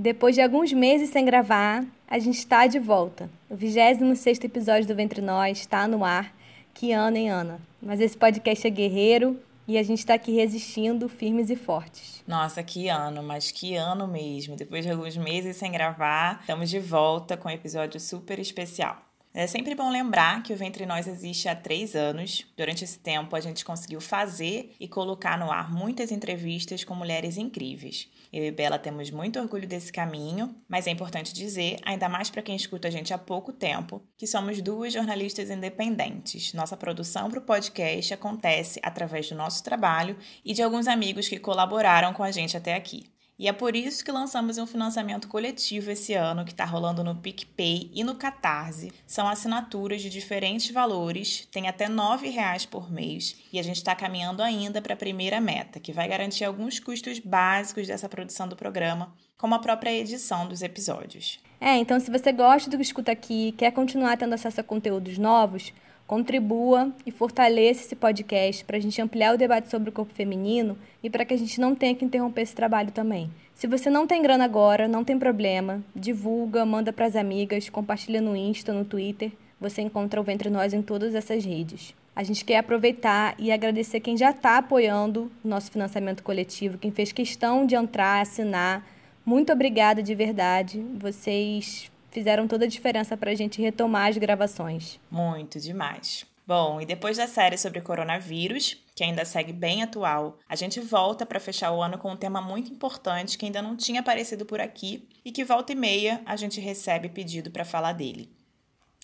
[0.00, 3.28] Depois de alguns meses sem gravar, a gente está de volta.
[3.50, 6.34] O 26 episódio do Ventre Nós está no ar.
[6.72, 7.60] Que ano, hein, Ana?
[7.82, 12.24] Mas esse podcast é guerreiro e a gente está aqui resistindo, firmes e fortes.
[12.26, 14.56] Nossa, que ano, mas que ano mesmo.
[14.56, 19.09] Depois de alguns meses sem gravar, estamos de volta com um episódio super especial.
[19.32, 22.44] É sempre bom lembrar que o Ventre Nós existe há três anos.
[22.56, 27.36] Durante esse tempo, a gente conseguiu fazer e colocar no ar muitas entrevistas com mulheres
[27.36, 28.08] incríveis.
[28.32, 32.42] Eu e Bela temos muito orgulho desse caminho, mas é importante dizer, ainda mais para
[32.42, 36.52] quem escuta a gente há pouco tempo, que somos duas jornalistas independentes.
[36.52, 41.38] Nossa produção para o podcast acontece através do nosso trabalho e de alguns amigos que
[41.38, 43.04] colaboraram com a gente até aqui.
[43.40, 47.16] E é por isso que lançamos um financiamento coletivo esse ano, que está rolando no
[47.16, 48.92] PicPay e no Catarse.
[49.06, 53.94] São assinaturas de diferentes valores, tem até R$ reais por mês, e a gente está
[53.94, 58.54] caminhando ainda para a primeira meta, que vai garantir alguns custos básicos dessa produção do
[58.54, 61.40] programa, como a própria edição dos episódios.
[61.58, 65.16] É, então se você gosta do que escuta aqui, quer continuar tendo acesso a conteúdos
[65.16, 65.72] novos,
[66.10, 70.76] contribua e fortaleça esse podcast para a gente ampliar o debate sobre o corpo feminino
[71.04, 73.30] e para que a gente não tenha que interromper esse trabalho também.
[73.54, 78.20] Se você não tem grana agora, não tem problema, divulga, manda para as amigas, compartilha
[78.20, 79.30] no Insta, no Twitter.
[79.60, 81.94] Você encontra o Ventre Nós em todas essas redes.
[82.16, 86.90] A gente quer aproveitar e agradecer quem já está apoiando o nosso financiamento coletivo, quem
[86.90, 88.84] fez questão de entrar, assinar.
[89.24, 90.84] Muito obrigada de verdade.
[90.98, 94.98] Vocês fizeram toda a diferença para a gente retomar as gravações.
[95.10, 96.26] Muito demais.
[96.46, 101.24] Bom, e depois da série sobre coronavírus, que ainda segue bem atual, a gente volta
[101.24, 104.60] para fechar o ano com um tema muito importante que ainda não tinha aparecido por
[104.60, 108.32] aqui e que volta e meia a gente recebe pedido para falar dele.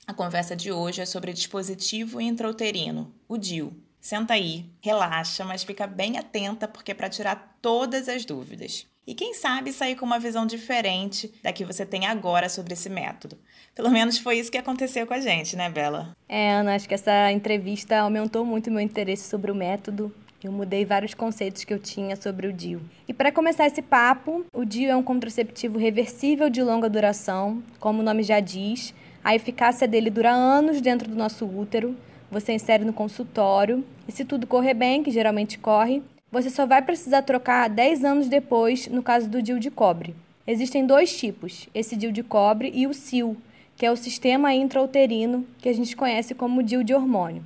[0.07, 3.81] A conversa de hoje é sobre dispositivo intrauterino, o DIU.
[4.01, 9.15] Senta aí, relaxa, mas fica bem atenta porque é para tirar todas as dúvidas e
[9.15, 13.39] quem sabe sair com uma visão diferente da que você tem agora sobre esse método.
[13.75, 16.17] Pelo menos foi isso que aconteceu com a gente, né, Bela?
[16.29, 20.13] É, Ana, acho que essa entrevista aumentou muito meu interesse sobre o método.
[20.43, 22.81] Eu mudei vários conceitos que eu tinha sobre o DIU.
[23.09, 28.01] E para começar esse papo, o DIU é um contraceptivo reversível de longa duração, como
[28.01, 28.95] o nome já diz.
[29.25, 31.97] A eficácia dele dura anos dentro do nosso útero.
[32.31, 36.83] Você insere no consultório e, se tudo correr bem, que geralmente corre, você só vai
[36.83, 40.15] precisar trocar 10 anos depois no caso do DIU de cobre.
[40.47, 43.37] Existem dois tipos, esse DIU de cobre e o SIL,
[43.77, 47.45] que é o sistema intrauterino, que a gente conhece como DIU de hormônio.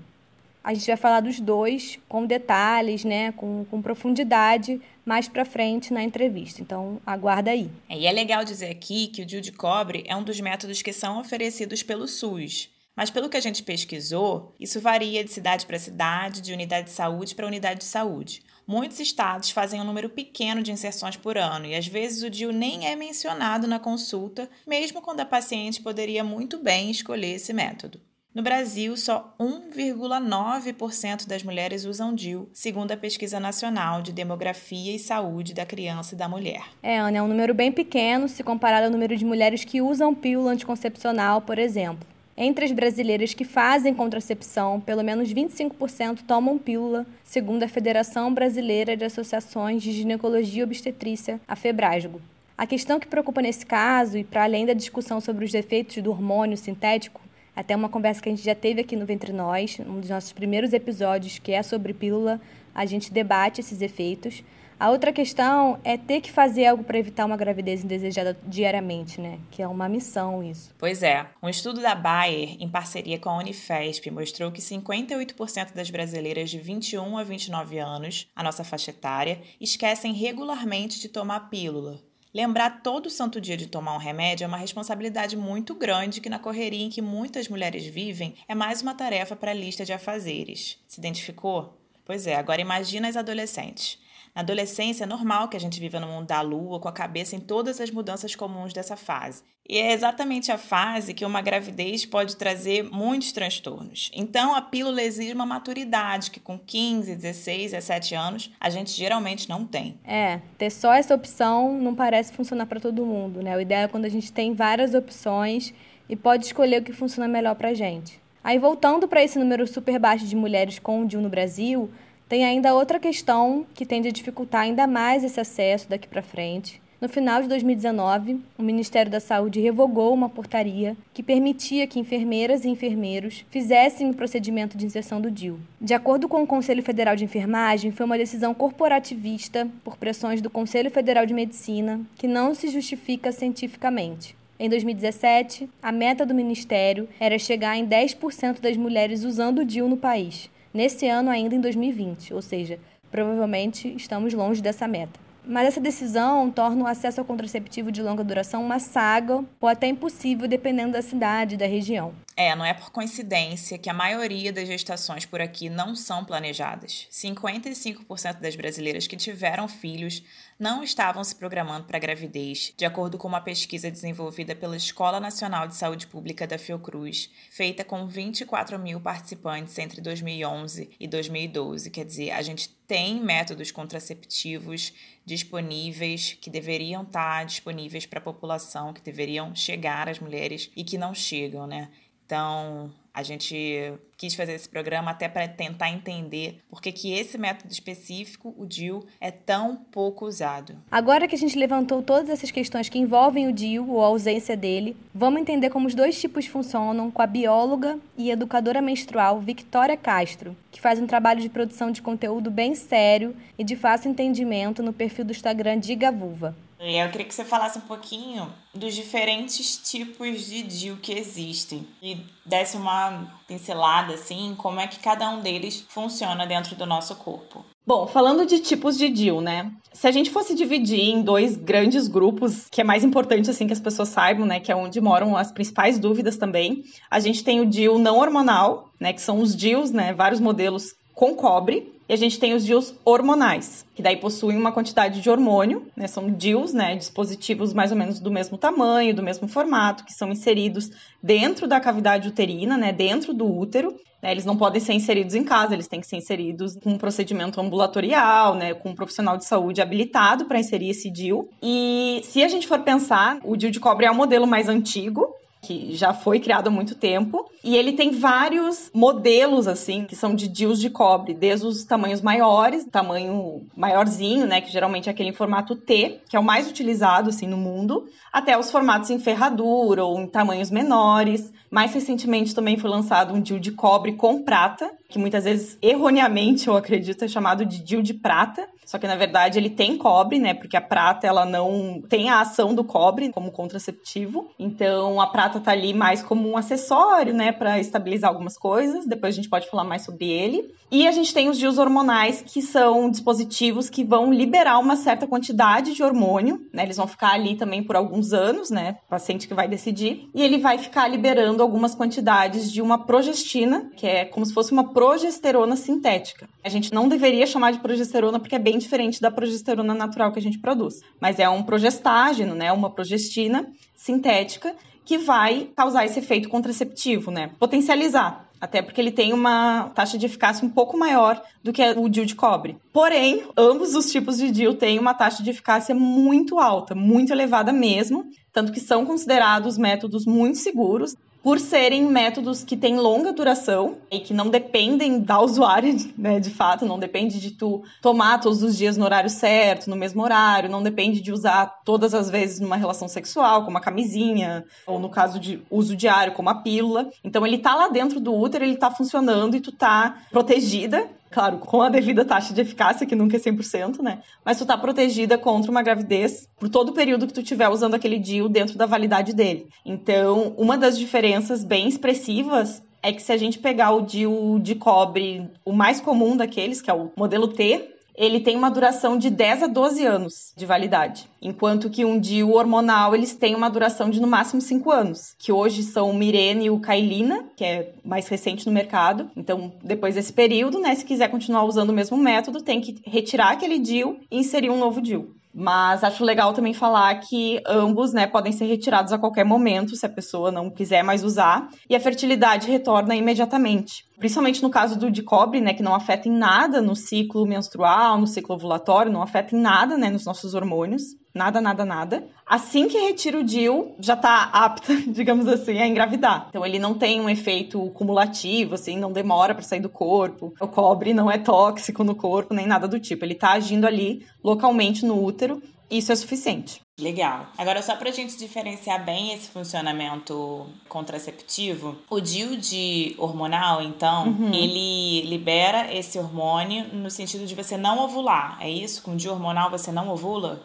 [0.63, 5.93] A gente vai falar dos dois com detalhes, né, com, com profundidade, mais para frente
[5.93, 6.61] na entrevista.
[6.61, 7.71] Então, aguarda aí.
[7.89, 10.83] É, e é legal dizer aqui que o DIU de cobre é um dos métodos
[10.83, 12.69] que são oferecidos pelo SUS.
[12.95, 16.93] Mas pelo que a gente pesquisou, isso varia de cidade para cidade, de unidade de
[16.93, 18.43] saúde para unidade de saúde.
[18.71, 22.53] Muitos estados fazem um número pequeno de inserções por ano e às vezes o DIU
[22.53, 28.01] nem é mencionado na consulta, mesmo quando a paciente poderia muito bem escolher esse método.
[28.33, 35.01] No Brasil, só 1,9% das mulheres usam DIU, segundo a Pesquisa Nacional de Demografia e
[35.01, 36.63] Saúde da Criança e da Mulher.
[36.81, 40.15] É, Ana, é um número bem pequeno se comparado ao número de mulheres que usam
[40.15, 42.07] pílula anticoncepcional, por exemplo.
[42.43, 48.97] Entre as brasileiras que fazem contracepção, pelo menos 25% tomam pílula, segundo a Federação Brasileira
[48.97, 52.19] de Associações de Ginecologia e Obstetrícia, a Febrasgo.
[52.56, 56.09] A questão que preocupa nesse caso, e para além da discussão sobre os efeitos do
[56.09, 57.21] hormônio sintético,
[57.55, 60.33] até uma conversa que a gente já teve aqui no Ventre Nós, um dos nossos
[60.33, 62.41] primeiros episódios, que é sobre pílula,
[62.75, 64.43] a gente debate esses efeitos.
[64.81, 69.39] A outra questão é ter que fazer algo para evitar uma gravidez indesejada diariamente, né?
[69.51, 70.75] Que é uma missão isso.
[70.79, 71.27] Pois é.
[71.43, 76.59] Um estudo da Bayer, em parceria com a Unifesp, mostrou que 58% das brasileiras de
[76.59, 82.01] 21 a 29 anos, a nossa faixa etária, esquecem regularmente de tomar pílula.
[82.33, 86.39] Lembrar todo santo dia de tomar um remédio é uma responsabilidade muito grande que, na
[86.39, 90.78] correria em que muitas mulheres vivem, é mais uma tarefa para a lista de afazeres.
[90.89, 91.78] Se identificou?
[92.03, 93.99] Pois é, agora imagina as adolescentes.
[94.34, 97.34] Na adolescência é normal que a gente viva no mundo da lua, com a cabeça
[97.34, 99.42] em todas as mudanças comuns dessa fase.
[99.68, 104.10] E é exatamente a fase que uma gravidez pode trazer muitos transtornos.
[104.12, 109.48] Então, a pílula exige uma maturidade que com 15, 16, 17 anos a gente geralmente
[109.48, 109.98] não tem.
[110.04, 113.56] É, ter só essa opção não parece funcionar para todo mundo, né?
[113.56, 115.72] O ideal é quando a gente tem várias opções
[116.09, 118.21] e pode escolher o que funciona melhor para a gente.
[118.42, 121.88] Aí, voltando para esse número super baixo de mulheres com DIU no Brasil,
[122.30, 126.80] tem ainda outra questão que tende a dificultar ainda mais esse acesso daqui para frente.
[127.00, 132.65] No final de 2019, o Ministério da Saúde revogou uma portaria que permitia que enfermeiras
[132.65, 135.59] e enfermeiros fizessem o procedimento de inserção do DIU.
[135.80, 140.48] De acordo com o Conselho Federal de Enfermagem, foi uma decisão corporativista por pressões do
[140.48, 144.36] Conselho Federal de Medicina que não se justifica cientificamente.
[144.56, 149.88] Em 2017, a meta do Ministério era chegar em 10% das mulheres usando o DIU
[149.88, 150.48] no país.
[150.72, 152.78] Nesse ano, ainda em 2020, ou seja,
[153.11, 155.19] provavelmente estamos longe dessa meta.
[155.45, 159.89] Mas essa decisão torna o acesso ao contraceptivo de longa duração uma saga ou até
[159.89, 162.13] impossível dependendo da cidade e da região.
[162.36, 167.06] É, não é por coincidência que a maioria das gestações por aqui não são planejadas.
[167.10, 170.22] 55% das brasileiras que tiveram filhos
[170.59, 175.18] não estavam se programando para a gravidez, de acordo com uma pesquisa desenvolvida pela Escola
[175.18, 181.91] Nacional de Saúde Pública da Fiocruz, feita com 24 mil participantes entre 2011 e 2012.
[181.91, 184.92] Quer dizer, a gente tem métodos contraceptivos
[185.24, 190.98] disponíveis que deveriam estar disponíveis para a população, que deveriam chegar às mulheres e que
[190.98, 191.91] não chegam, né?
[192.30, 197.36] Então, a gente quis fazer esse programa até para tentar entender por que, que esse
[197.36, 200.77] método específico, o DIU, é tão pouco usado.
[200.88, 204.56] Agora que a gente levantou todas essas questões que envolvem o DIU ou a ausência
[204.56, 209.97] dele, vamos entender como os dois tipos funcionam com a bióloga e educadora menstrual Victoria
[209.97, 214.84] Castro, que faz um trabalho de produção de conteúdo bem sério e de fácil entendimento
[214.84, 216.54] no perfil do Instagram Diga Vulva.
[216.82, 222.16] Eu queria que você falasse um pouquinho dos diferentes tipos de DIU que existem e
[222.47, 227.62] desse uma pincelada assim, como é que cada um deles funciona dentro do nosso corpo.
[227.86, 229.71] Bom, falando de tipos de DIU, né?
[229.92, 233.72] Se a gente fosse dividir em dois grandes grupos, que é mais importante assim que
[233.72, 237.60] as pessoas saibam, né, que é onde moram as principais dúvidas também, a gente tem
[237.60, 242.15] o DIU não hormonal, né, que são os DIUs, né, vários modelos com cobre, e
[242.15, 246.07] a gente tem os DIUs hormonais, que daí possuem uma quantidade de hormônio, né?
[246.07, 246.97] São DIUs, né?
[246.97, 250.91] Dispositivos mais ou menos do mesmo tamanho, do mesmo formato, que são inseridos
[251.22, 252.91] dentro da cavidade uterina, né?
[252.91, 253.95] Dentro do útero.
[254.22, 254.33] Né?
[254.33, 257.61] Eles não podem ser inseridos em casa, eles têm que ser inseridos com um procedimento
[257.61, 258.73] ambulatorial, né?
[258.73, 261.50] Com um profissional de saúde habilitado para inserir esse DIU.
[261.62, 265.28] E se a gente for pensar, o DIU de cobre é o modelo mais antigo,
[265.61, 267.50] que já foi criado há muito tempo.
[267.62, 272.23] E ele tem vários modelos, assim, que são de DIUs de cobre, desde os tamanhos
[272.23, 276.68] maiores, tamanho maiorzinho, né, que geralmente é aquele em formato T, que é o mais
[276.68, 281.52] utilizado, assim, no mundo, até os formatos em ferradura ou em tamanhos menores.
[281.71, 286.68] Mais recentemente também foi lançado um DIU de cobre com prata, que muitas vezes, erroneamente,
[286.68, 290.38] eu acredito, é chamado de DIU de prata, só que na verdade ele tem cobre,
[290.38, 295.26] né, porque a prata, ela não tem a ação do cobre como contraceptivo, então a
[295.26, 299.49] prata tá ali mais como um acessório, né, para estabilizar algumas coisas, depois a gente
[299.49, 300.73] pode falar mais sobre ele.
[300.91, 305.26] E a gente tem os DIUs hormonais, que são dispositivos que vão liberar uma certa
[305.26, 306.83] quantidade de hormônio, né?
[306.83, 308.97] Eles vão ficar ali também por alguns anos, né?
[309.07, 310.29] O paciente que vai decidir.
[310.35, 314.73] E ele vai ficar liberando algumas quantidades de uma progestina, que é como se fosse
[314.73, 316.49] uma progesterona sintética.
[316.64, 320.41] A gente não deveria chamar de progesterona porque é bem diferente da progesterona natural que
[320.41, 321.00] a gente produz.
[321.21, 322.73] Mas é um progestágeno, né?
[322.73, 324.75] Uma progestina sintética
[325.11, 327.50] que vai causar esse efeito contraceptivo, né?
[327.59, 332.09] Potencializar até porque ele tem uma taxa de eficácia um pouco maior do que o
[332.09, 332.76] DIU de cobre.
[332.92, 337.73] Porém, ambos os tipos de DIU têm uma taxa de eficácia muito alta, muito elevada
[337.73, 343.97] mesmo, tanto que são considerados métodos muito seguros por serem métodos que têm longa duração
[344.11, 348.62] e que não dependem da usuária, né, de fato, não depende de tu tomar todos
[348.62, 352.61] os dias no horário certo, no mesmo horário, não depende de usar todas as vezes
[352.61, 357.11] numa relação sexual, como a camisinha, ou no caso de uso diário, como a pílula.
[357.25, 361.58] Então ele tá lá dentro do útero, ele tá funcionando e tu tá protegida claro,
[361.58, 364.20] com a devida taxa de eficácia, que nunca é 100%, né?
[364.44, 367.94] Mas tu tá protegida contra uma gravidez por todo o período que tu tiver usando
[367.94, 369.68] aquele DIU dentro da validade dele.
[369.87, 374.75] Então, uma das diferenças bem expressivas é que se a gente pegar o DIU de
[374.75, 379.31] cobre, o mais comum daqueles, que é o modelo T, ele tem uma duração de
[379.31, 384.11] 10 a 12 anos de validade, enquanto que um DIU hormonal eles têm uma duração
[384.11, 387.93] de no máximo 5 anos, que hoje são o Mirene e o Kailina, que é
[388.05, 389.31] mais recente no mercado.
[389.37, 393.52] Então, depois desse período, né, se quiser continuar usando o mesmo método, tem que retirar
[393.52, 395.39] aquele DIU e inserir um novo DIU.
[395.52, 400.07] Mas acho legal também falar que ambos, né, podem ser retirados a qualquer momento se
[400.07, 404.04] a pessoa não quiser mais usar, e a fertilidade retorna imediatamente.
[404.19, 408.19] Principalmente no caso do de cobre, né, que não afeta em nada no ciclo menstrual,
[408.19, 411.02] no ciclo ovulatório, não afeta em nada, né, nos nossos hormônios.
[411.34, 412.25] Nada, nada, nada.
[412.46, 416.46] Assim que retira o DIU, já tá apta, digamos assim, a engravidar.
[416.49, 420.52] Então ele não tem um efeito cumulativo, assim, não demora para sair do corpo.
[420.60, 423.25] O cobre não é tóxico no corpo, nem nada do tipo.
[423.25, 426.80] Ele tá agindo ali localmente no útero isso é suficiente.
[426.99, 427.49] Legal.
[427.58, 434.54] Agora, só pra gente diferenciar bem esse funcionamento contraceptivo, o DIU de hormonal, então, uhum.
[434.54, 438.58] ele libera esse hormônio no sentido de você não ovular.
[438.60, 439.02] É isso?
[439.02, 440.62] Com o DIU hormonal você não ovula?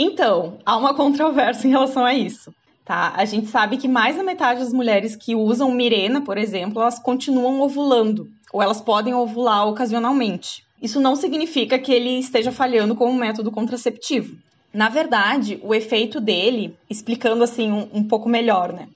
[0.00, 2.54] Então, há uma controvérsia em relação a isso.
[2.84, 3.12] Tá?
[3.16, 7.00] A gente sabe que mais da metade das mulheres que usam Mirena, por exemplo, elas
[7.00, 10.62] continuam ovulando, ou elas podem ovular ocasionalmente.
[10.80, 14.36] Isso não significa que ele esteja falhando como método contraceptivo.
[14.72, 18.86] Na verdade, o efeito dele, explicando assim um, um pouco melhor, né?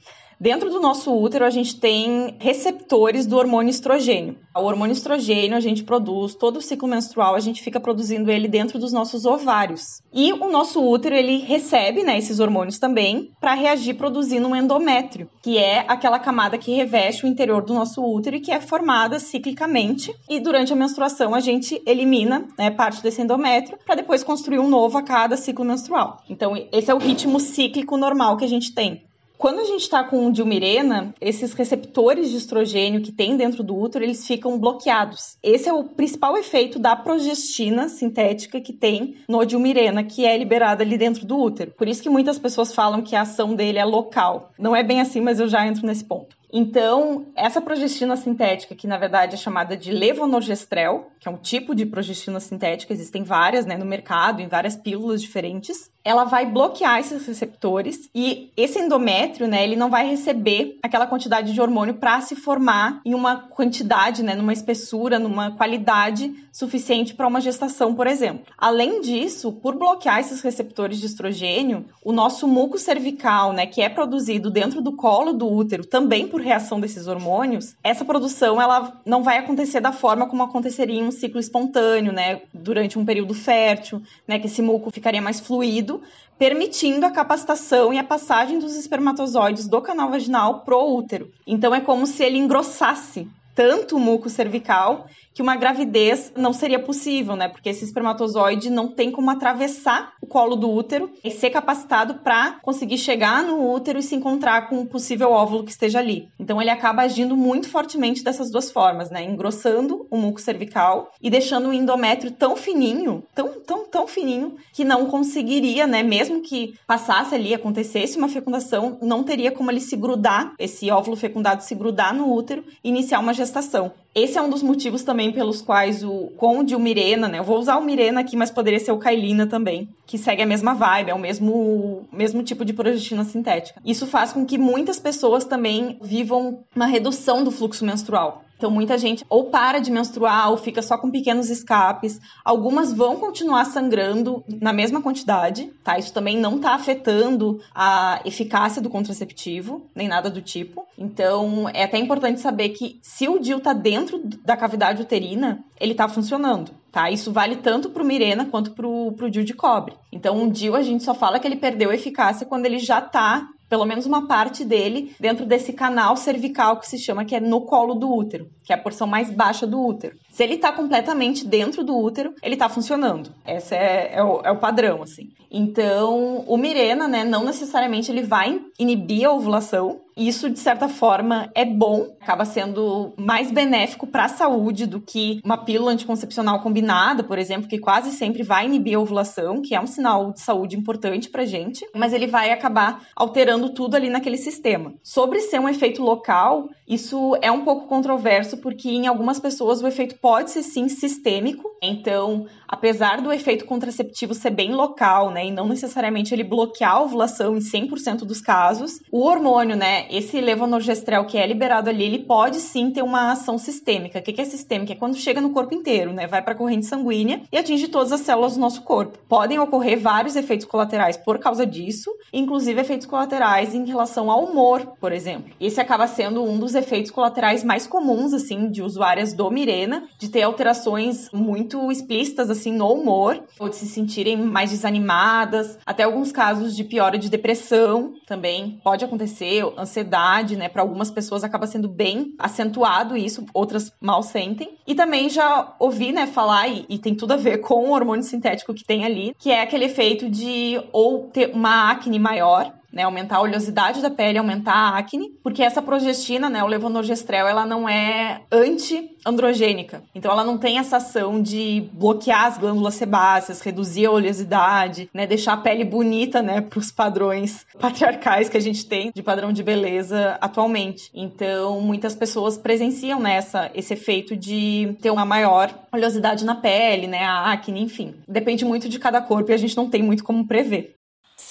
[0.43, 4.37] Dentro do nosso útero, a gente tem receptores do hormônio estrogênio.
[4.53, 8.49] O hormônio estrogênio a gente produz, todo o ciclo menstrual a gente fica produzindo ele
[8.49, 10.03] dentro dos nossos ovários.
[10.13, 15.31] E o nosso útero, ele recebe né, esses hormônios também para reagir produzindo um endométrio,
[15.41, 19.21] que é aquela camada que reveste o interior do nosso útero e que é formada
[19.21, 20.13] ciclicamente.
[20.29, 24.69] E durante a menstruação a gente elimina né, parte desse endométrio para depois construir um
[24.69, 26.21] novo a cada ciclo menstrual.
[26.29, 29.05] Então, esse é o ritmo cíclico normal que a gente tem.
[29.43, 34.05] Quando a gente está com dilmirena, esses receptores de estrogênio que tem dentro do útero,
[34.05, 35.37] eles ficam bloqueados.
[35.43, 40.85] Esse é o principal efeito da progestina sintética que tem no dilmirena, que é liberada
[40.85, 41.73] ali dentro do útero.
[41.73, 44.53] Por isso que muitas pessoas falam que a ação dele é local.
[44.57, 46.37] Não é bem assim, mas eu já entro nesse ponto.
[46.53, 51.75] Então, essa progestina sintética, que na verdade é chamada de levonorgestrel, que é um tipo
[51.75, 57.01] de progestina sintética, existem várias né, no mercado, em várias pílulas diferentes, ela vai bloquear
[57.01, 62.21] esses receptores e esse endométrio, né, ele não vai receber aquela quantidade de hormônio para
[62.21, 68.07] se formar em uma quantidade, né, numa espessura, numa qualidade suficiente para uma gestação, por
[68.07, 68.53] exemplo.
[68.59, 73.89] Além disso, por bloquear esses receptores de estrogênio, o nosso muco cervical, né, que é
[73.89, 79.23] produzido dentro do colo do útero, também por reação desses hormônios, essa produção ela não
[79.23, 84.03] vai acontecer da forma como aconteceria em um ciclo espontâneo, né, durante um período fértil,
[84.27, 85.92] né, que esse muco ficaria mais fluido,
[86.39, 91.31] permitindo a capacitação e a passagem dos espermatozoides do canal vaginal pro útero.
[91.47, 96.79] Então é como se ele engrossasse tanto o muco cervical que uma gravidez não seria
[96.79, 97.49] possível, né?
[97.49, 102.59] Porque esse espermatozoide não tem como atravessar o colo do útero e ser capacitado para
[102.63, 106.29] conseguir chegar no útero e se encontrar com o possível óvulo que esteja ali.
[106.39, 109.23] Então ele acaba agindo muito fortemente dessas duas formas, né?
[109.25, 114.85] Engrossando o muco cervical e deixando o endométrio tão fininho, tão, tão, tão fininho, que
[114.85, 116.03] não conseguiria, né?
[116.03, 121.17] Mesmo que passasse ali, acontecesse uma fecundação, não teria como ele se grudar, esse óvulo
[121.17, 123.93] fecundado se grudar no útero e iniciar uma gestação.
[124.15, 127.39] Esse é um dos motivos também pelos quais o Conde o Mirena, né?
[127.39, 130.47] Eu vou usar o Mirena aqui, mas poderia ser o Kailina também, que segue a
[130.47, 133.81] mesma vibe, é o mesmo, mesmo tipo de progestina sintética.
[133.85, 138.43] Isso faz com que muitas pessoas também vivam uma redução do fluxo menstrual.
[138.63, 142.21] Então, muita gente ou para de menstruar ou fica só com pequenos escapes.
[142.45, 145.99] Algumas vão continuar sangrando na mesma quantidade, tá?
[145.99, 150.87] Isso também não está afetando a eficácia do contraceptivo, nem nada do tipo.
[150.97, 155.91] Então, é até importante saber que se o DIU está dentro da cavidade uterina, ele
[155.91, 156.71] está funcionando.
[156.93, 157.11] Tá?
[157.11, 159.97] Isso vale tanto para o Mirena quanto para o DIU de cobre.
[160.13, 163.49] Então, um DIU a gente só fala que ele perdeu eficácia quando ele já está
[163.73, 167.63] pelo menos uma parte dele dentro desse canal cervical que se chama que é no
[167.63, 170.19] colo do útero, que é a porção mais baixa do útero.
[170.33, 173.31] Se ele está completamente dentro do útero, ele está funcionando.
[173.47, 175.31] Esse é, é, o, é, o, padrão, assim.
[175.51, 181.51] Então, o Mirena, né, não necessariamente ele vai inibir a ovulação, isso, de certa forma,
[181.55, 187.23] é bom, acaba sendo mais benéfico para a saúde do que uma pílula anticoncepcional combinada,
[187.23, 190.77] por exemplo, que quase sempre vai inibir a ovulação, que é um sinal de saúde
[190.77, 194.95] importante para gente, mas ele vai acabar alterando tudo ali naquele sistema.
[195.03, 199.87] Sobre ser um efeito local, isso é um pouco controverso, porque em algumas pessoas o
[199.87, 205.51] efeito pode ser sim sistêmico, então, apesar do efeito contraceptivo ser bem local, né, e
[205.51, 211.27] não necessariamente ele bloquear a ovulação em 100% dos casos, o hormônio, né, esse levonorgestrel
[211.27, 214.19] que é liberado ali, ele pode sim ter uma ação sistêmica.
[214.19, 214.93] O que é sistêmica?
[214.93, 216.27] É quando chega no corpo inteiro, né?
[216.27, 219.19] Vai para a corrente sanguínea e atinge todas as células do nosso corpo.
[219.29, 224.95] Podem ocorrer vários efeitos colaterais por causa disso, inclusive efeitos colaterais em relação ao humor,
[225.01, 225.53] por exemplo.
[225.61, 230.29] Esse acaba sendo um dos efeitos colaterais mais comuns, assim, de usuárias do Mirena, de
[230.29, 236.33] ter alterações muito explícitas, assim, no humor, ou de se sentirem mais desanimadas, até alguns
[236.33, 240.69] casos de piora de depressão também pode acontecer, ansiedade, né?
[240.69, 244.77] Para algumas pessoas acaba sendo bem acentuado isso, outras mal sentem.
[244.87, 248.25] E também já ouvi, né, falar, e, e tem tudo a ver com o hormônio
[248.25, 253.03] sintético que tem ali, que é aquele efeito de ou ter uma acne maior, né?
[253.03, 257.65] Aumentar a oleosidade da pele, aumentar a acne, porque essa progestina, né, o levonorgestrel, ela
[257.65, 260.03] não é anti-androgênica.
[260.15, 265.27] Então ela não tem essa ação de bloquear as glândulas sebáceas, reduzir a oleosidade, né,
[265.27, 269.53] deixar a pele bonita, né, para os padrões patriarcais que a gente tem de padrão
[269.53, 271.11] de beleza atualmente.
[271.15, 277.25] Então, muitas pessoas presenciam nessa esse efeito de ter uma maior oleosidade na pele, né,
[277.25, 278.15] a acne, enfim.
[278.29, 280.95] Depende muito de cada corpo e a gente não tem muito como prever.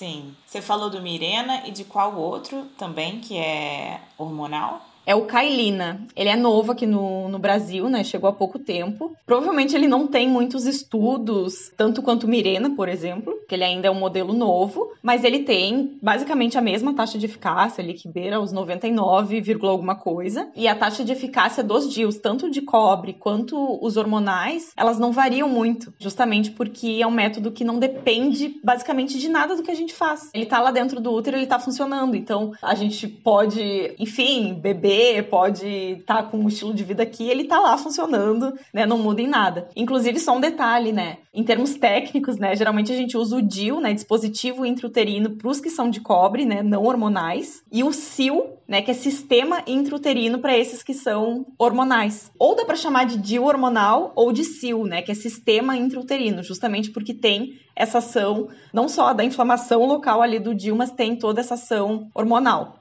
[0.02, 0.36] Sim.
[0.48, 4.82] Você falou do Mirena e de qual outro também que é hormonal?
[5.06, 6.06] É o Kailina.
[6.16, 8.04] Ele é novo aqui no, no Brasil, né?
[8.04, 9.16] Chegou há pouco tempo.
[9.26, 13.92] Provavelmente ele não tem muitos estudos, tanto quanto Mirena, por exemplo, que ele ainda é
[13.92, 18.40] um modelo novo, mas ele tem basicamente a mesma taxa de eficácia ali, que beira
[18.40, 20.50] os 99, alguma coisa.
[20.56, 25.12] E a taxa de eficácia dos DIUs, tanto de cobre quanto os hormonais, elas não
[25.12, 29.72] variam muito, justamente porque é um método que não depende basicamente de nada do que
[29.72, 30.30] a gente faz.
[30.34, 32.16] Ele tá lá dentro do útero, ele tá funcionando.
[32.16, 34.91] Então, a gente pode, enfim, beber
[35.30, 38.86] pode estar tá com um estilo de vida aqui, ele tá lá funcionando, né?
[38.86, 39.70] Não muda em nada.
[39.76, 41.18] Inclusive, só um detalhe, né?
[41.34, 42.56] Em termos técnicos, né?
[42.56, 43.94] Geralmente a gente usa o DIU, né?
[43.94, 46.62] Dispositivo intrauterino para os que são de cobre, né?
[46.62, 47.64] Não hormonais.
[47.72, 48.82] E o SIL, né?
[48.82, 52.32] Que é sistema intrauterino para esses que são hormonais.
[52.38, 55.02] Ou dá para chamar de DIU hormonal ou de SIL, né?
[55.02, 60.40] Que é sistema intrauterino, justamente porque tem essa ação, não só da inflamação local ali
[60.40, 62.81] do DIU, mas tem toda essa ação hormonal.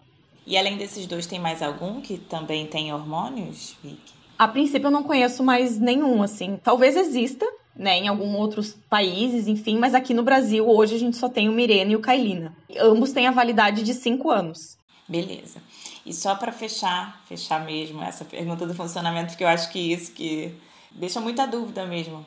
[0.50, 4.12] E além desses dois, tem mais algum que também tem hormônios, Vicky?
[4.36, 6.58] A princípio eu não conheço mais nenhum, assim.
[6.60, 11.16] Talvez exista, né, em alguns outros países, enfim, mas aqui no Brasil hoje a gente
[11.16, 12.52] só tem o Mirena e o Kailina.
[12.80, 14.76] Ambos têm a validade de cinco anos.
[15.08, 15.62] Beleza.
[16.04, 20.10] E só para fechar, fechar mesmo essa pergunta do funcionamento, porque eu acho que isso
[20.10, 20.52] que
[20.90, 22.26] deixa muita dúvida mesmo.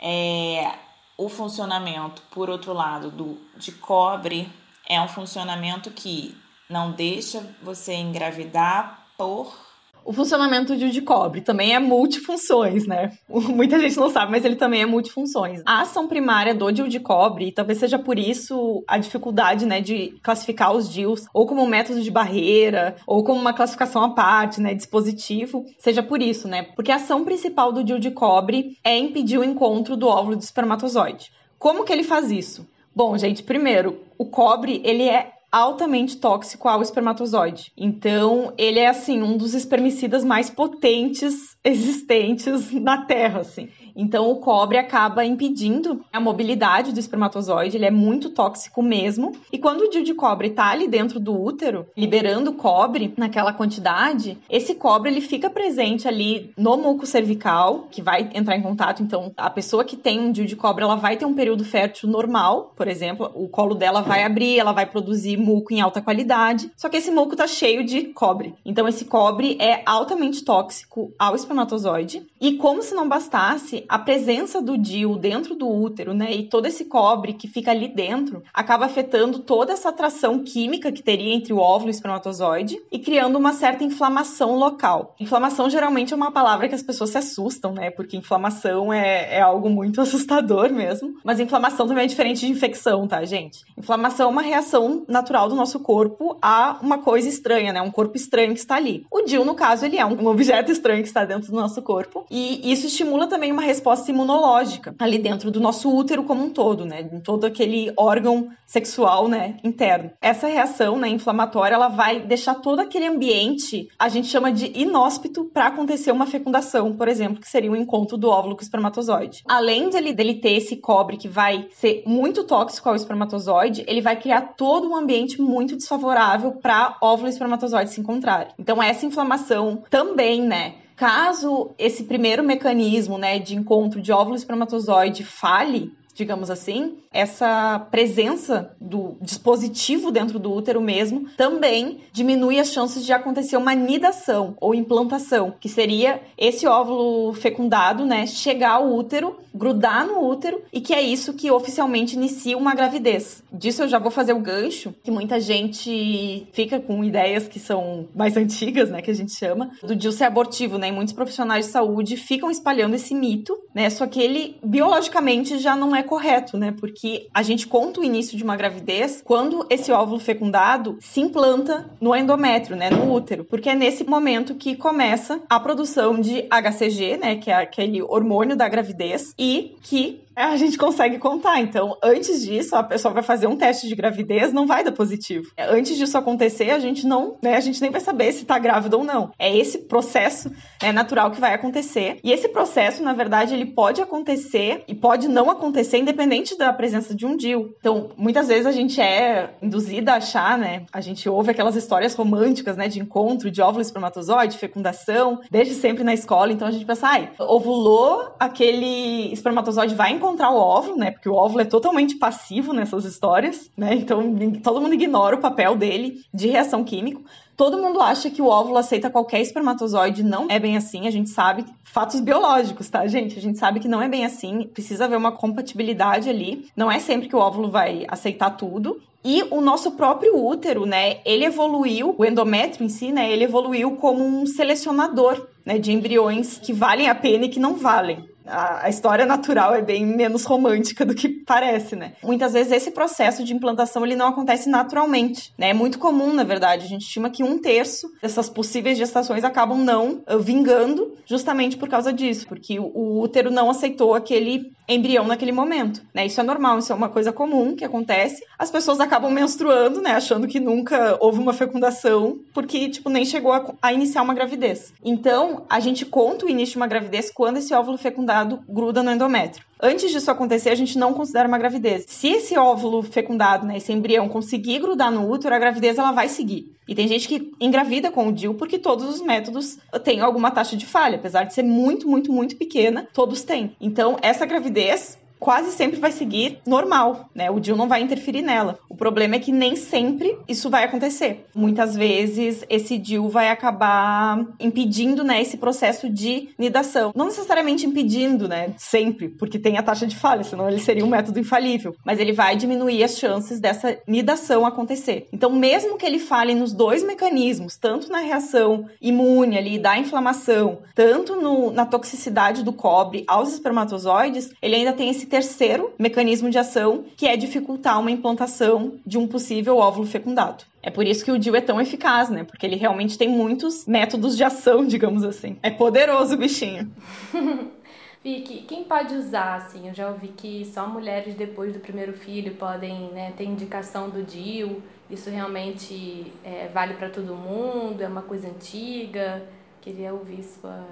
[0.00, 0.72] É,
[1.18, 4.48] o funcionamento, por outro lado, do, de cobre
[4.88, 6.34] é um funcionamento que
[6.68, 9.68] não deixa você engravidar por
[10.08, 13.12] o funcionamento de de cobre também é multifunções, né?
[13.28, 15.60] Muita gente não sabe, mas ele também é multifunções.
[15.66, 20.18] A ação primária do DIL de cobre, talvez seja por isso a dificuldade, né, de
[20.22, 24.62] classificar os DILs ou como um método de barreira, ou como uma classificação à parte,
[24.62, 26.62] né, dispositivo, seja por isso, né?
[26.74, 30.42] Porque a ação principal do DIL de cobre é impedir o encontro do óvulo do
[30.42, 31.30] espermatozoide.
[31.58, 32.66] Como que ele faz isso?
[32.96, 37.72] Bom, gente, primeiro, o cobre, ele é altamente tóxico ao espermatozoide.
[37.76, 43.68] Então, ele é assim um dos espermicidas mais potentes existentes na Terra, assim.
[43.98, 49.32] Então, o cobre acaba impedindo a mobilidade do espermatozoide, ele é muito tóxico mesmo.
[49.52, 54.38] E quando o DIU de cobre está ali dentro do útero, liberando cobre naquela quantidade,
[54.48, 59.02] esse cobre ele fica presente ali no muco cervical, que vai entrar em contato.
[59.02, 62.08] Então, a pessoa que tem um DIU de cobre, ela vai ter um período fértil
[62.08, 66.70] normal, por exemplo, o colo dela vai abrir, ela vai produzir muco em alta qualidade.
[66.76, 68.54] Só que esse muco tá cheio de cobre.
[68.64, 72.24] Então, esse cobre é altamente tóxico ao espermatozoide.
[72.40, 76.66] E como se não bastasse, a presença do DIU dentro do útero, né, e todo
[76.66, 81.52] esse cobre que fica ali dentro, acaba afetando toda essa atração química que teria entre
[81.52, 85.14] o óvulo e o espermatozoide e criando uma certa inflamação local.
[85.18, 89.40] Inflamação geralmente é uma palavra que as pessoas se assustam, né, porque inflamação é, é
[89.40, 93.64] algo muito assustador mesmo, mas inflamação também é diferente de infecção, tá, gente?
[93.76, 98.16] Inflamação é uma reação natural do nosso corpo a uma coisa estranha, né, um corpo
[98.16, 99.06] estranho que está ali.
[99.10, 102.26] O DIU, no caso, ele é um objeto estranho que está dentro do nosso corpo
[102.30, 106.84] e isso estimula também uma resposta imunológica ali dentro do nosso útero como um todo,
[106.84, 107.08] né?
[107.12, 110.10] Em todo aquele órgão sexual, né, interno.
[110.20, 115.46] Essa reação, né, inflamatória, ela vai deixar todo aquele ambiente, a gente chama de inóspito
[115.46, 118.64] para acontecer uma fecundação, por exemplo, que seria o um encontro do óvulo com o
[118.64, 119.42] espermatozoide.
[119.48, 124.16] Além dele, dele ter esse cobre que vai ser muito tóxico ao espermatozoide, ele vai
[124.16, 128.52] criar todo um ambiente muito desfavorável para óvulo e espermatozoide se encontrarem.
[128.58, 135.22] Então essa inflamação também, né, Caso esse primeiro mecanismo, né, de encontro de óvulo espermatozoide
[135.22, 143.04] falhe, digamos assim, essa presença do dispositivo dentro do útero mesmo também diminui as chances
[143.04, 149.36] de acontecer uma nidação ou implantação, que seria esse óvulo fecundado, né, chegar ao útero,
[149.52, 153.42] grudar no útero e que é isso que oficialmente inicia uma gravidez.
[153.52, 158.06] Disso eu já vou fazer o gancho, que muita gente fica com ideias que são
[158.14, 161.66] mais antigas, né, que a gente chama, do DIU ser abortivo, né, e muitos profissionais
[161.66, 166.56] de saúde ficam espalhando esse mito, né, só que ele biologicamente já não é correto,
[166.56, 170.98] né, porque que a gente conta o início de uma gravidez quando esse óvulo fecundado
[171.00, 176.20] se implanta no endométrio, né, no útero, porque é nesse momento que começa a produção
[176.20, 181.60] de HCG, né, que é aquele hormônio da gravidez, e que a gente consegue contar.
[181.60, 185.50] Então, antes disso, a pessoa vai fazer um teste de gravidez, não vai dar positivo.
[185.58, 188.96] Antes disso acontecer, a gente não, né, a gente nem vai saber se tá grávida
[188.96, 189.32] ou não.
[189.38, 192.20] É esse processo né, natural que vai acontecer.
[192.22, 197.14] E esse processo, na verdade, ele pode acontecer e pode não acontecer independente da presença
[197.14, 197.74] de um DIL.
[197.80, 202.14] Então, muitas vezes a gente é induzida a achar, né, a gente ouve aquelas histórias
[202.14, 206.52] românticas, né, de encontro de óvulo espermatozoide, fecundação, desde sempre na escola.
[206.52, 211.10] Então a gente pensa, ai, ovulou, aquele espermatozoide vai encontrar o óvulo, né?
[211.10, 213.94] Porque o óvulo é totalmente passivo nessas histórias, né?
[213.94, 214.22] Então
[214.62, 217.22] todo mundo ignora o papel dele de reação químico.
[217.56, 221.08] Todo mundo acha que o óvulo aceita qualquer espermatozoide, não é bem assim.
[221.08, 223.36] A gente sabe fatos biológicos, tá, gente?
[223.36, 224.62] A gente sabe que não é bem assim.
[224.62, 226.70] Precisa haver uma compatibilidade ali.
[226.76, 229.00] Não é sempre que o óvulo vai aceitar tudo.
[229.24, 233.96] E o nosso próprio útero, né, ele evoluiu, o endométrio em si, né, ele evoluiu
[233.96, 238.88] como um selecionador, né, de embriões que valem a pena e que não valem a,
[238.88, 242.14] história natural é bem menos romântica do que parece, né?
[242.22, 245.70] Muitas vezes esse processo de implantação ele não acontece naturalmente, né?
[245.70, 246.84] É muito comum, na verdade.
[246.84, 251.88] A gente estima que um terço dessas possíveis gestações acabam não uh, vingando justamente por
[251.88, 256.24] causa disso, porque o, o útero não aceitou aquele embrião naquele momento, né?
[256.24, 258.42] Isso é normal, isso é uma coisa comum que acontece.
[258.58, 260.12] As pessoas acabam menstruando, né?
[260.12, 264.94] Achando que nunca houve uma fecundação, porque, tipo, nem chegou a, a iniciar uma gravidez.
[265.04, 269.10] Então, a gente conta o início de uma gravidez quando esse óvulo fecundado gruda no
[269.10, 269.64] endométrio.
[269.80, 272.04] Antes disso acontecer, a gente não considera uma gravidez.
[272.08, 276.28] Se esse óvulo fecundado, né, esse embrião conseguir grudar no útero, a gravidez ela vai
[276.28, 276.72] seguir.
[276.86, 280.76] E tem gente que engravida com o DIU porque todos os métodos têm alguma taxa
[280.76, 283.76] de falha, apesar de ser muito, muito, muito pequena, todos têm.
[283.80, 287.50] Então, essa gravidez quase sempre vai seguir normal, né?
[287.50, 288.78] O DIU não vai interferir nela.
[288.88, 291.46] O problema é que nem sempre isso vai acontecer.
[291.54, 297.12] Muitas vezes esse DIU vai acabar impedindo, né, esse processo de nidação.
[297.14, 301.08] Não necessariamente impedindo, né, sempre, porque tem a taxa de falha, senão ele seria um
[301.08, 305.28] método infalível, mas ele vai diminuir as chances dessa nidação acontecer.
[305.32, 310.78] Então, mesmo que ele fale nos dois mecanismos, tanto na reação imune ali da inflamação,
[310.94, 316.58] tanto no, na toxicidade do cobre aos espermatozoides, ele ainda tem esse terceiro mecanismo de
[316.58, 320.64] ação, que é dificultar uma implantação de um possível óvulo fecundado.
[320.82, 322.44] É por isso que o DIU é tão eficaz, né?
[322.44, 325.56] Porque ele realmente tem muitos métodos de ação, digamos assim.
[325.62, 326.90] É poderoso o bichinho.
[328.22, 329.88] Vicky, quem pode usar, assim?
[329.88, 334.22] Eu já ouvi que só mulheres depois do primeiro filho podem né, ter indicação do
[334.22, 334.82] DIU.
[335.08, 338.02] Isso realmente é, vale para todo mundo?
[338.02, 339.42] É uma coisa antiga?
[339.80, 340.84] Queria ouvir sua,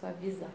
[0.00, 0.48] sua visão.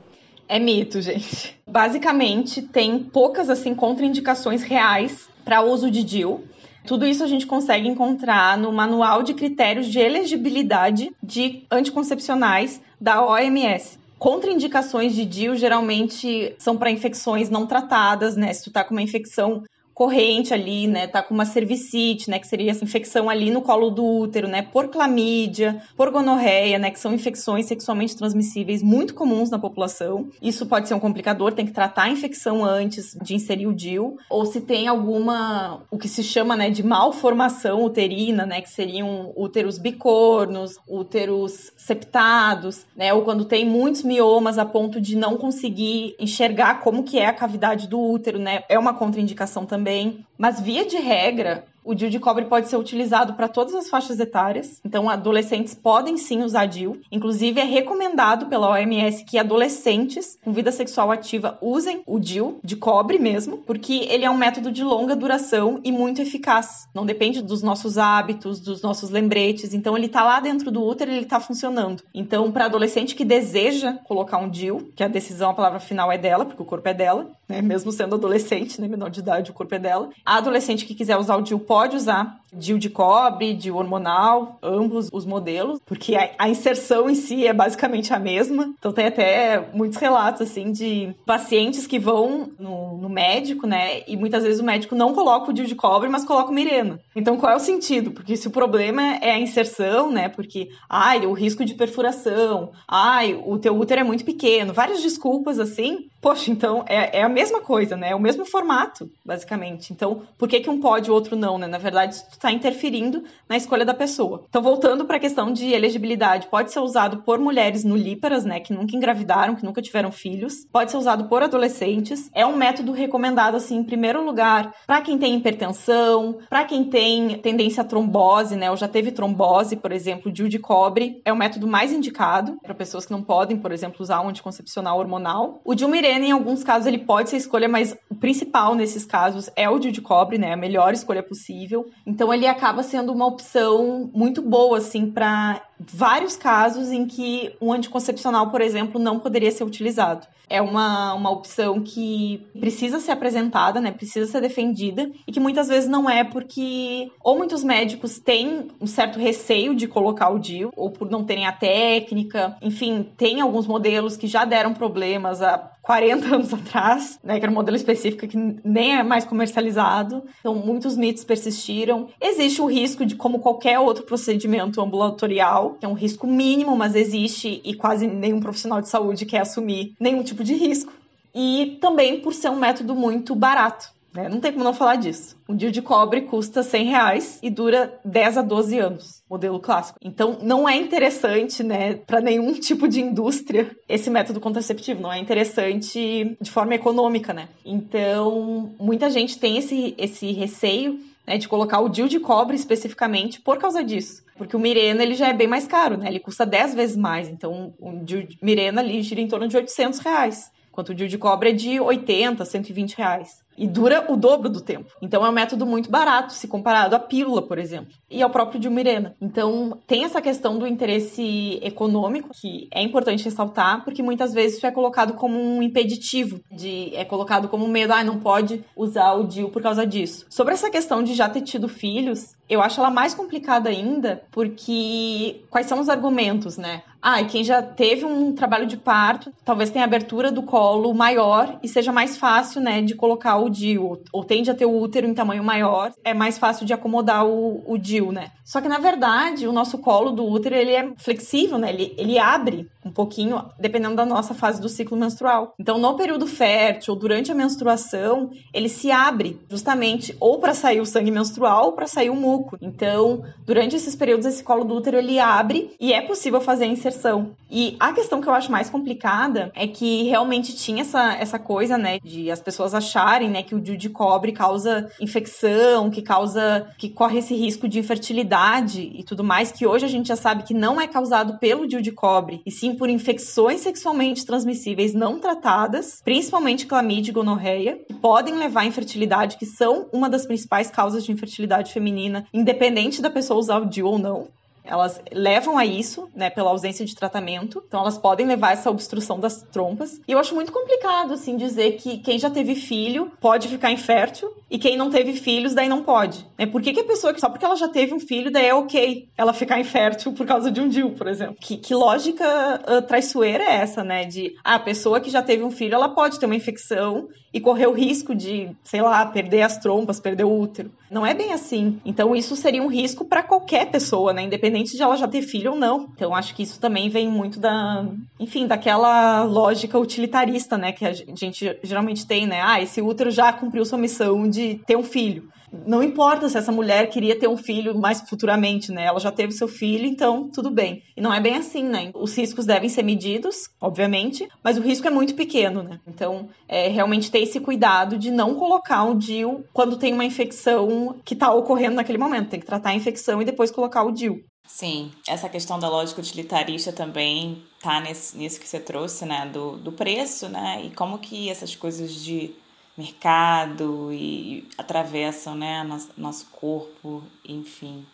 [0.47, 1.57] É mito, gente.
[1.67, 6.43] Basicamente, tem poucas assim contraindicações reais para uso de DIL.
[6.85, 13.25] Tudo isso a gente consegue encontrar no Manual de Critérios de Elegibilidade de Anticoncepcionais da
[13.25, 13.97] OMS.
[14.19, 18.53] Contraindicações de DIL geralmente são para infecções não tratadas, né?
[18.53, 19.63] Se tu tá com uma infecção
[19.95, 21.07] corrente ali, né?
[21.07, 22.37] Tá com uma cervicite, né?
[22.37, 24.61] Que seria essa infecção ali no colo do útero, né?
[24.61, 26.91] Por clamídia, por gonorreia, né?
[26.91, 30.27] Que são infecções sexualmente transmissíveis muito comuns na população.
[30.41, 34.17] Isso pode ser um complicador, tem que tratar a infecção antes de inserir o DIL.
[34.29, 36.69] Ou se tem alguma, o que se chama, né?
[36.69, 38.59] De malformação uterina, né?
[38.59, 43.13] Que seriam úteros bicornos, úteros septados, né?
[43.13, 47.33] Ou quando tem muitos miomas a ponto de não conseguir enxergar como que é a
[47.33, 48.63] cavidade do útero, né?
[48.67, 50.25] É uma contraindicação também também.
[50.37, 54.19] Mas, via de regra, o DIU de cobre pode ser utilizado para todas as faixas
[54.19, 56.99] etárias, então adolescentes podem sim usar DIU.
[57.11, 62.75] Inclusive, é recomendado pela OMS que adolescentes com vida sexual ativa usem o DIU de
[62.75, 66.87] cobre mesmo, porque ele é um método de longa duração e muito eficaz.
[66.93, 71.11] Não depende dos nossos hábitos, dos nossos lembretes, então ele está lá dentro do útero
[71.11, 72.01] ele está funcionando.
[72.13, 76.17] Então, para adolescente que deseja colocar um DIU, que a decisão, a palavra final é
[76.17, 77.61] dela, porque o corpo é dela, né?
[77.61, 78.87] mesmo sendo adolescente, né?
[78.87, 80.09] menor de idade, o corpo é dela.
[80.25, 85.09] A adolescente que quiser usar o DIU pode usar DIU de cobre, DIU hormonal, ambos
[85.11, 88.73] os modelos, porque a, inserção em si é basicamente a mesma.
[88.79, 94.01] Então tem até muitos relatos assim de pacientes que vão no, no médico, né?
[94.07, 96.99] E muitas vezes o médico não coloca o DIU de cobre, mas coloca o Mirena.
[97.15, 98.11] Então qual é o sentido?
[98.11, 100.29] Porque se o problema é a inserção, né?
[100.29, 105.59] Porque ai, o risco de perfuração, ai, o teu útero é muito pequeno, várias desculpas
[105.59, 106.07] assim.
[106.21, 108.11] Poxa, então é, é a mesma coisa, né?
[108.11, 109.91] É o mesmo formato, basicamente.
[109.91, 111.67] Então, por que, que um pode e o outro não, né?
[111.67, 114.45] Na verdade, isso está interferindo na escolha da pessoa.
[114.49, 118.73] Então, voltando para a questão de elegibilidade, pode ser usado por mulheres nulíparas, né, que
[118.73, 122.29] nunca engravidaram, que nunca tiveram filhos, pode ser usado por adolescentes.
[122.33, 127.37] É um método recomendado, assim, em primeiro lugar, para quem tem hipertensão, para quem tem
[127.39, 131.35] tendência à trombose, né, ou já teve trombose, por exemplo, DIU de cobre é o
[131.35, 135.61] método mais indicado para pessoas que não podem, por exemplo, usar um anticoncepcional hormonal.
[135.63, 139.49] O Dilmirene, em alguns casos, ele pode pode ser escolha, mas o principal nesses casos
[139.55, 140.53] é o de cobre, né?
[140.53, 141.89] A melhor escolha possível.
[142.05, 147.71] Então ele acaba sendo uma opção muito boa, assim, para vários casos em que um
[147.71, 150.27] anticoncepcional, por exemplo, não poderia ser utilizado.
[150.47, 153.91] É uma, uma opção que precisa ser apresentada, né?
[153.91, 158.85] Precisa ser defendida e que muitas vezes não é porque ou muitos médicos têm um
[158.85, 162.55] certo receio de colocar o DIU ou por não terem a técnica.
[162.61, 167.51] Enfim, tem alguns modelos que já deram problemas há 40 anos atrás, né, que era
[167.51, 170.23] um modelo específico que nem é mais comercializado.
[170.39, 172.07] Então, muitos mitos persistiram.
[172.19, 176.95] Existe o risco de, como qualquer outro procedimento ambulatorial, que é um risco mínimo, mas
[176.95, 180.93] existe e quase nenhum profissional de saúde quer assumir nenhum tipo de risco.
[181.33, 183.93] E também por ser um método muito barato.
[184.15, 184.29] Né?
[184.29, 185.35] Não tem como não falar disso.
[185.47, 189.99] Um DIU de cobre custa 100 reais e dura 10 a 12 anos, modelo clássico.
[190.01, 195.01] Então, não é interessante, né, para nenhum tipo de indústria esse método contraceptivo.
[195.01, 197.49] Não é interessante de forma econômica, né?
[197.65, 203.41] Então, muita gente tem esse, esse receio né, de colocar o DIU de cobre especificamente
[203.41, 204.23] por causa disso.
[204.35, 206.07] Porque o Mirena ele já é bem mais caro, né?
[206.07, 207.29] Ele custa 10 vezes mais.
[207.29, 210.51] Então, o DIU Mirena ali gira em torno de 800 reais.
[210.69, 214.91] Enquanto o de cobre é de 80, 120 reais e dura o dobro do tempo.
[215.01, 218.59] Então é um método muito barato se comparado à pílula, por exemplo, e ao próprio
[218.59, 219.15] Dilmirena.
[219.21, 224.67] Então tem essa questão do interesse econômico que é importante ressaltar, porque muitas vezes isso
[224.67, 229.13] é colocado como um impeditivo, de é colocado como um medo, ah, não pode usar
[229.13, 230.25] o DIU por causa disso.
[230.29, 235.41] Sobre essa questão de já ter tido filhos, eu acho ela mais complicada ainda, porque
[235.49, 236.83] quais são os argumentos, né?
[237.01, 241.59] Ah, e quem já teve um trabalho de parto, talvez tenha abertura do colo maior
[241.61, 245.07] e seja mais fácil, né, de colocar o DIU, ou tende a ter o útero
[245.07, 248.31] em tamanho maior, é mais fácil de acomodar o, o DIU, né?
[248.43, 251.69] Só que na verdade, o nosso colo do útero, ele é flexível, né?
[251.69, 255.55] Ele, ele abre um pouquinho, dependendo da nossa fase do ciclo menstrual.
[255.59, 260.85] Então, no período fértil, durante a menstruação, ele se abre justamente ou para sair o
[260.85, 262.57] sangue menstrual ou para sair o muco.
[262.61, 266.67] Então, durante esses períodos, esse colo do útero ele abre e é possível fazer a
[266.67, 267.35] inserção.
[267.49, 271.77] E a questão que eu acho mais complicada é que realmente tinha essa, essa coisa,
[271.77, 276.67] né, de as pessoas acharem, né, que o DIU de cobre causa infecção, que causa,
[276.77, 280.43] que corre esse risco de infertilidade e tudo mais, que hoje a gente já sabe
[280.43, 285.19] que não é causado pelo DIU de cobre, e sim por infecções sexualmente transmissíveis não
[285.19, 290.69] tratadas, principalmente clamídia e gonorreia, que podem levar à infertilidade, que são uma das principais
[290.69, 294.27] causas de infertilidade feminina, independente da pessoa usar o DIU ou não
[294.65, 297.63] elas levam a isso, né, pela ausência de tratamento.
[297.67, 299.99] Então elas podem levar essa obstrução das trompas.
[300.07, 304.31] E eu acho muito complicado assim dizer que quem já teve filho pode ficar infértil
[304.49, 306.25] e quem não teve filhos daí não pode.
[306.37, 306.45] Né?
[306.45, 308.53] Por que, que a pessoa que só porque ela já teve um filho daí é
[308.53, 311.35] ok ela ficar infértil por causa de um DIU, por exemplo?
[311.39, 312.25] Que, que lógica
[312.67, 314.05] uh, traiçoeira é essa, né?
[314.05, 317.41] De ah, a pessoa que já teve um filho ela pode ter uma infecção e
[317.41, 320.71] correr o risco de, sei lá, perder as trompas, perder o útero.
[320.89, 321.81] Não é bem assim.
[321.83, 324.23] Então isso seria um risco para qualquer pessoa, né?
[324.23, 325.89] Independente de ela já ter filho ou não.
[325.93, 327.85] Então acho que isso também vem muito da,
[328.19, 332.41] enfim, daquela lógica utilitarista, né, que a gente geralmente tem, né?
[332.41, 335.29] Ah, esse útero já cumpriu sua missão de ter um filho
[335.65, 338.85] não importa se essa mulher queria ter um filho mais futuramente, né?
[338.85, 340.83] Ela já teve seu filho, então tudo bem.
[340.97, 341.91] E não é bem assim, né?
[341.93, 345.79] Os riscos devem ser medidos, obviamente, mas o risco é muito pequeno, né?
[345.87, 350.95] Então, é realmente ter esse cuidado de não colocar um DIU quando tem uma infecção
[351.05, 352.29] que está ocorrendo naquele momento.
[352.29, 354.23] Tem que tratar a infecção e depois colocar o DIU.
[354.47, 359.25] Sim, essa questão da lógica utilitarista também tá nesse, nisso que você trouxe, né?
[359.25, 360.63] Do, do preço, né?
[360.63, 362.33] E como que essas coisas de
[362.77, 367.85] mercado e atravessam né, nosso, nosso corpo, enfim.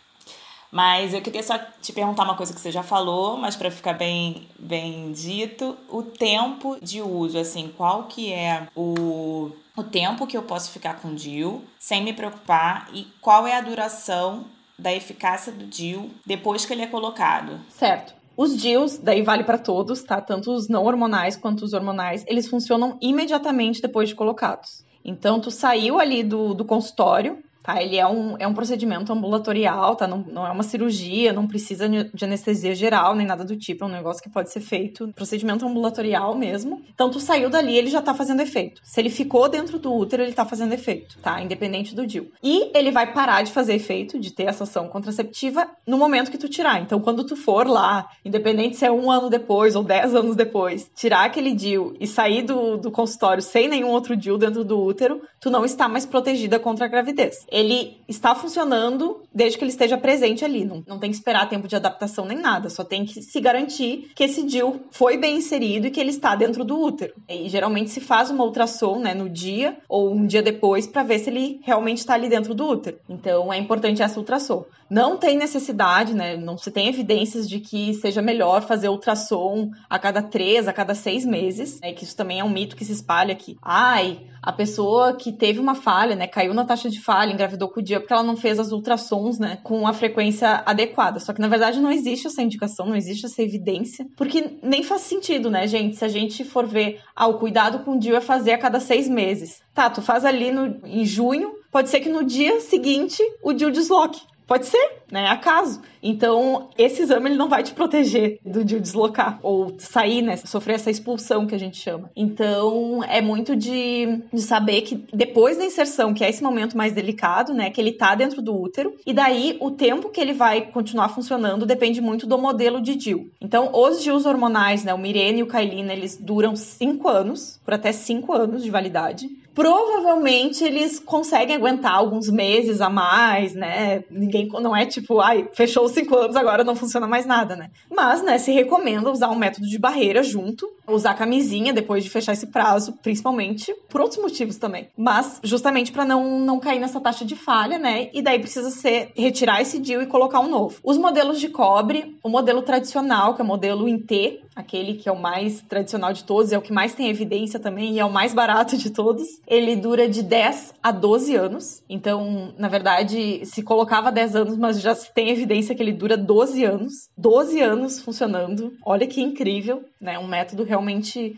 [0.70, 3.92] Mas eu queria só te perguntar uma coisa que você já falou, mas para ficar
[3.92, 10.36] bem, bem dito, o tempo de uso, assim, qual que é o, o tempo que
[10.36, 14.46] eu posso ficar com o DIU sem me preocupar e qual é a duração
[14.78, 17.60] da eficácia do DIU depois que ele é colocado?
[17.68, 18.14] Certo.
[18.36, 20.20] Os DIUs, daí vale para todos, tá?
[20.20, 24.84] Tanto os não hormonais quanto os hormonais, eles funcionam imediatamente depois de colocados.
[25.04, 27.82] Então, tu saiu ali do, do consultório, tá?
[27.82, 30.06] Ele é um, é um procedimento ambulatorial, tá?
[30.06, 33.86] Não, não é uma cirurgia, não precisa de anestesia geral, nem nada do tipo, é
[33.86, 36.82] um negócio que pode ser feito, procedimento ambulatorial mesmo.
[36.92, 38.80] Então, tu saiu dali, ele já tá fazendo efeito.
[38.84, 41.40] Se ele ficou dentro do útero, ele tá fazendo efeito, tá?
[41.40, 42.30] Independente do DIU.
[42.42, 46.38] E ele vai parar de fazer efeito, de ter essa ação contraceptiva, no momento que
[46.38, 46.80] tu tirar.
[46.80, 50.90] Então, quando tu for lá, independente se é um ano depois ou dez anos depois,
[50.94, 55.22] tirar aquele DIU e sair do, do consultório sem nenhum outro DIU dentro do útero,
[55.40, 59.98] tu não está mais protegida contra a gravidez ele está funcionando desde que ele esteja
[59.98, 60.64] presente ali.
[60.64, 64.10] Não, não tem que esperar tempo de adaptação nem nada, só tem que se garantir
[64.16, 67.12] que esse DIL foi bem inserido e que ele está dentro do útero.
[67.28, 71.18] E geralmente se faz uma ultrassom né, no dia ou um dia depois para ver
[71.18, 72.98] se ele realmente está ali dentro do útero.
[73.08, 74.64] Então é importante essa ultrassom.
[74.92, 76.36] Não tem necessidade, né?
[76.36, 80.94] Não se tem evidências de que seja melhor fazer ultrassom a cada três, a cada
[80.94, 81.80] seis meses.
[81.80, 81.94] Né?
[81.94, 83.56] Que isso também é um mito que se espalha aqui.
[83.62, 86.26] Ai, a pessoa que teve uma falha, né?
[86.26, 89.38] Caiu na taxa de falha, engravidou com o dia porque ela não fez as ultrassons,
[89.38, 89.56] né?
[89.62, 91.18] Com a frequência adequada.
[91.20, 95.00] Só que na verdade não existe essa indicação, não existe essa evidência, porque nem faz
[95.00, 95.96] sentido, né, gente?
[95.96, 98.78] Se a gente for ver, ah, o cuidado com o dia é fazer a cada
[98.78, 99.62] seis meses.
[99.72, 103.70] Tá, tu faz ali no, em junho, pode ser que no dia seguinte o DIU
[103.70, 104.20] desloque.
[104.46, 105.26] Pode ser, né?
[105.28, 105.80] Acaso.
[106.02, 110.36] Então, esse exame ele não vai te proteger do de deslocar ou sair, né?
[110.36, 112.10] Sofrer essa expulsão que a gente chama.
[112.16, 116.92] Então, é muito de, de saber que depois da inserção, que é esse momento mais
[116.92, 117.70] delicado, né?
[117.70, 118.94] Que ele tá dentro do útero.
[119.06, 123.30] E daí, o tempo que ele vai continuar funcionando depende muito do modelo de DIL.
[123.40, 124.92] Então, os DILs hormonais, né?
[124.92, 129.28] O Mirena e o Kailina, eles duram 5 anos, por até 5 anos de validade
[129.54, 134.02] provavelmente eles conseguem aguentar alguns meses a mais, né?
[134.10, 137.70] Ninguém não é tipo, ai, fechou os cinco anos, agora não funciona mais nada, né?
[137.90, 142.32] Mas, né, se recomenda usar um método de barreira junto, usar camisinha depois de fechar
[142.32, 144.88] esse prazo, principalmente por outros motivos também.
[144.96, 148.10] Mas justamente para não, não cair nessa taxa de falha, né?
[148.12, 150.78] E daí precisa ser retirar esse DIU e colocar um novo.
[150.82, 155.08] Os modelos de cobre, o modelo tradicional, que é o modelo em T, aquele que
[155.08, 158.04] é o mais tradicional de todos, é o que mais tem evidência também e é
[158.04, 159.26] o mais barato de todos.
[159.46, 161.82] Ele dura de 10 a 12 anos.
[161.88, 166.64] Então, na verdade, se colocava 10 anos, mas já tem evidência que ele dura 12
[166.64, 167.08] anos.
[167.16, 168.72] 12 anos funcionando.
[168.84, 170.18] Olha que incrível, né?
[170.18, 170.81] Um método realmente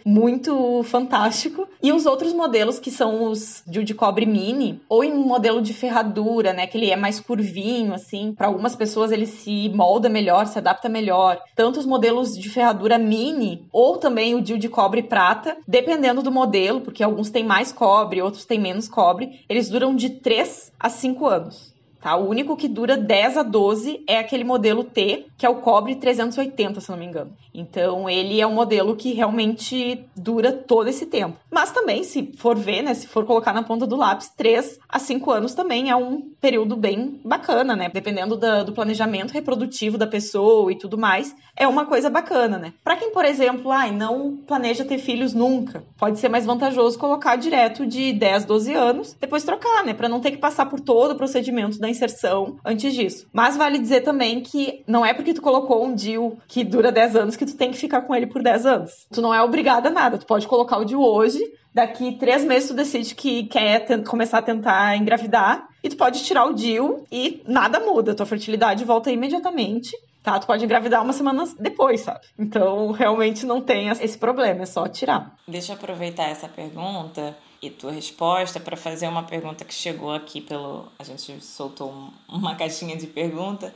[0.05, 1.69] muito fantástico.
[1.83, 5.75] E os outros modelos que são os de cobre mini ou em um modelo de
[5.75, 10.47] ferradura, né, que ele é mais curvinho assim, para algumas pessoas ele se molda melhor,
[10.47, 11.41] se adapta melhor.
[11.55, 16.81] Tanto os modelos de ferradura mini ou também o de cobre prata, dependendo do modelo,
[16.81, 21.27] porque alguns têm mais cobre, outros têm menos cobre, eles duram de 3 a 5
[21.27, 21.74] anos.
[22.05, 22.17] Tá?
[22.17, 25.97] O único que dura 10 a 12 é aquele modelo T, que é o cobre
[25.97, 27.33] 380, se não me engano.
[27.55, 31.39] Então, ele é um modelo que realmente dura todo esse tempo.
[31.51, 34.99] Mas também, se for ver, né, se for colocar na ponta do lápis, 3 a
[34.99, 37.89] 5 anos também é um período bem bacana, né?
[37.89, 42.75] Dependendo do planejamento reprodutivo da pessoa e tudo mais, é uma coisa bacana, né?
[42.85, 47.37] Para quem, por exemplo, ai, não planeja ter filhos nunca, pode ser mais vantajoso colocar
[47.37, 49.95] direto de 10, 12 anos, depois trocar, né?
[49.95, 53.27] Para não ter que passar por todo o procedimento da inserção antes disso.
[53.33, 57.17] Mas vale dizer também que não é porque tu colocou um DIU que dura 10
[57.17, 59.07] anos que tu tem que ficar com ele por 10 anos.
[59.13, 60.19] Tu não é obrigada a nada.
[60.19, 61.41] Tu pode colocar o DIU hoje,
[61.73, 66.47] daqui três meses tu decide que quer começar a tentar engravidar e tu pode tirar
[66.47, 68.15] o DIU e nada muda.
[68.15, 69.93] Tua fertilidade volta imediatamente.
[70.23, 72.21] Tá, tu pode engravidar uma semana depois, sabe?
[72.39, 75.37] Então, realmente não tem esse problema, é só tirar.
[75.47, 80.41] Deixa eu aproveitar essa pergunta e tua resposta para fazer uma pergunta que chegou aqui
[80.41, 80.87] pelo.
[80.99, 83.75] A gente soltou uma caixinha de pergunta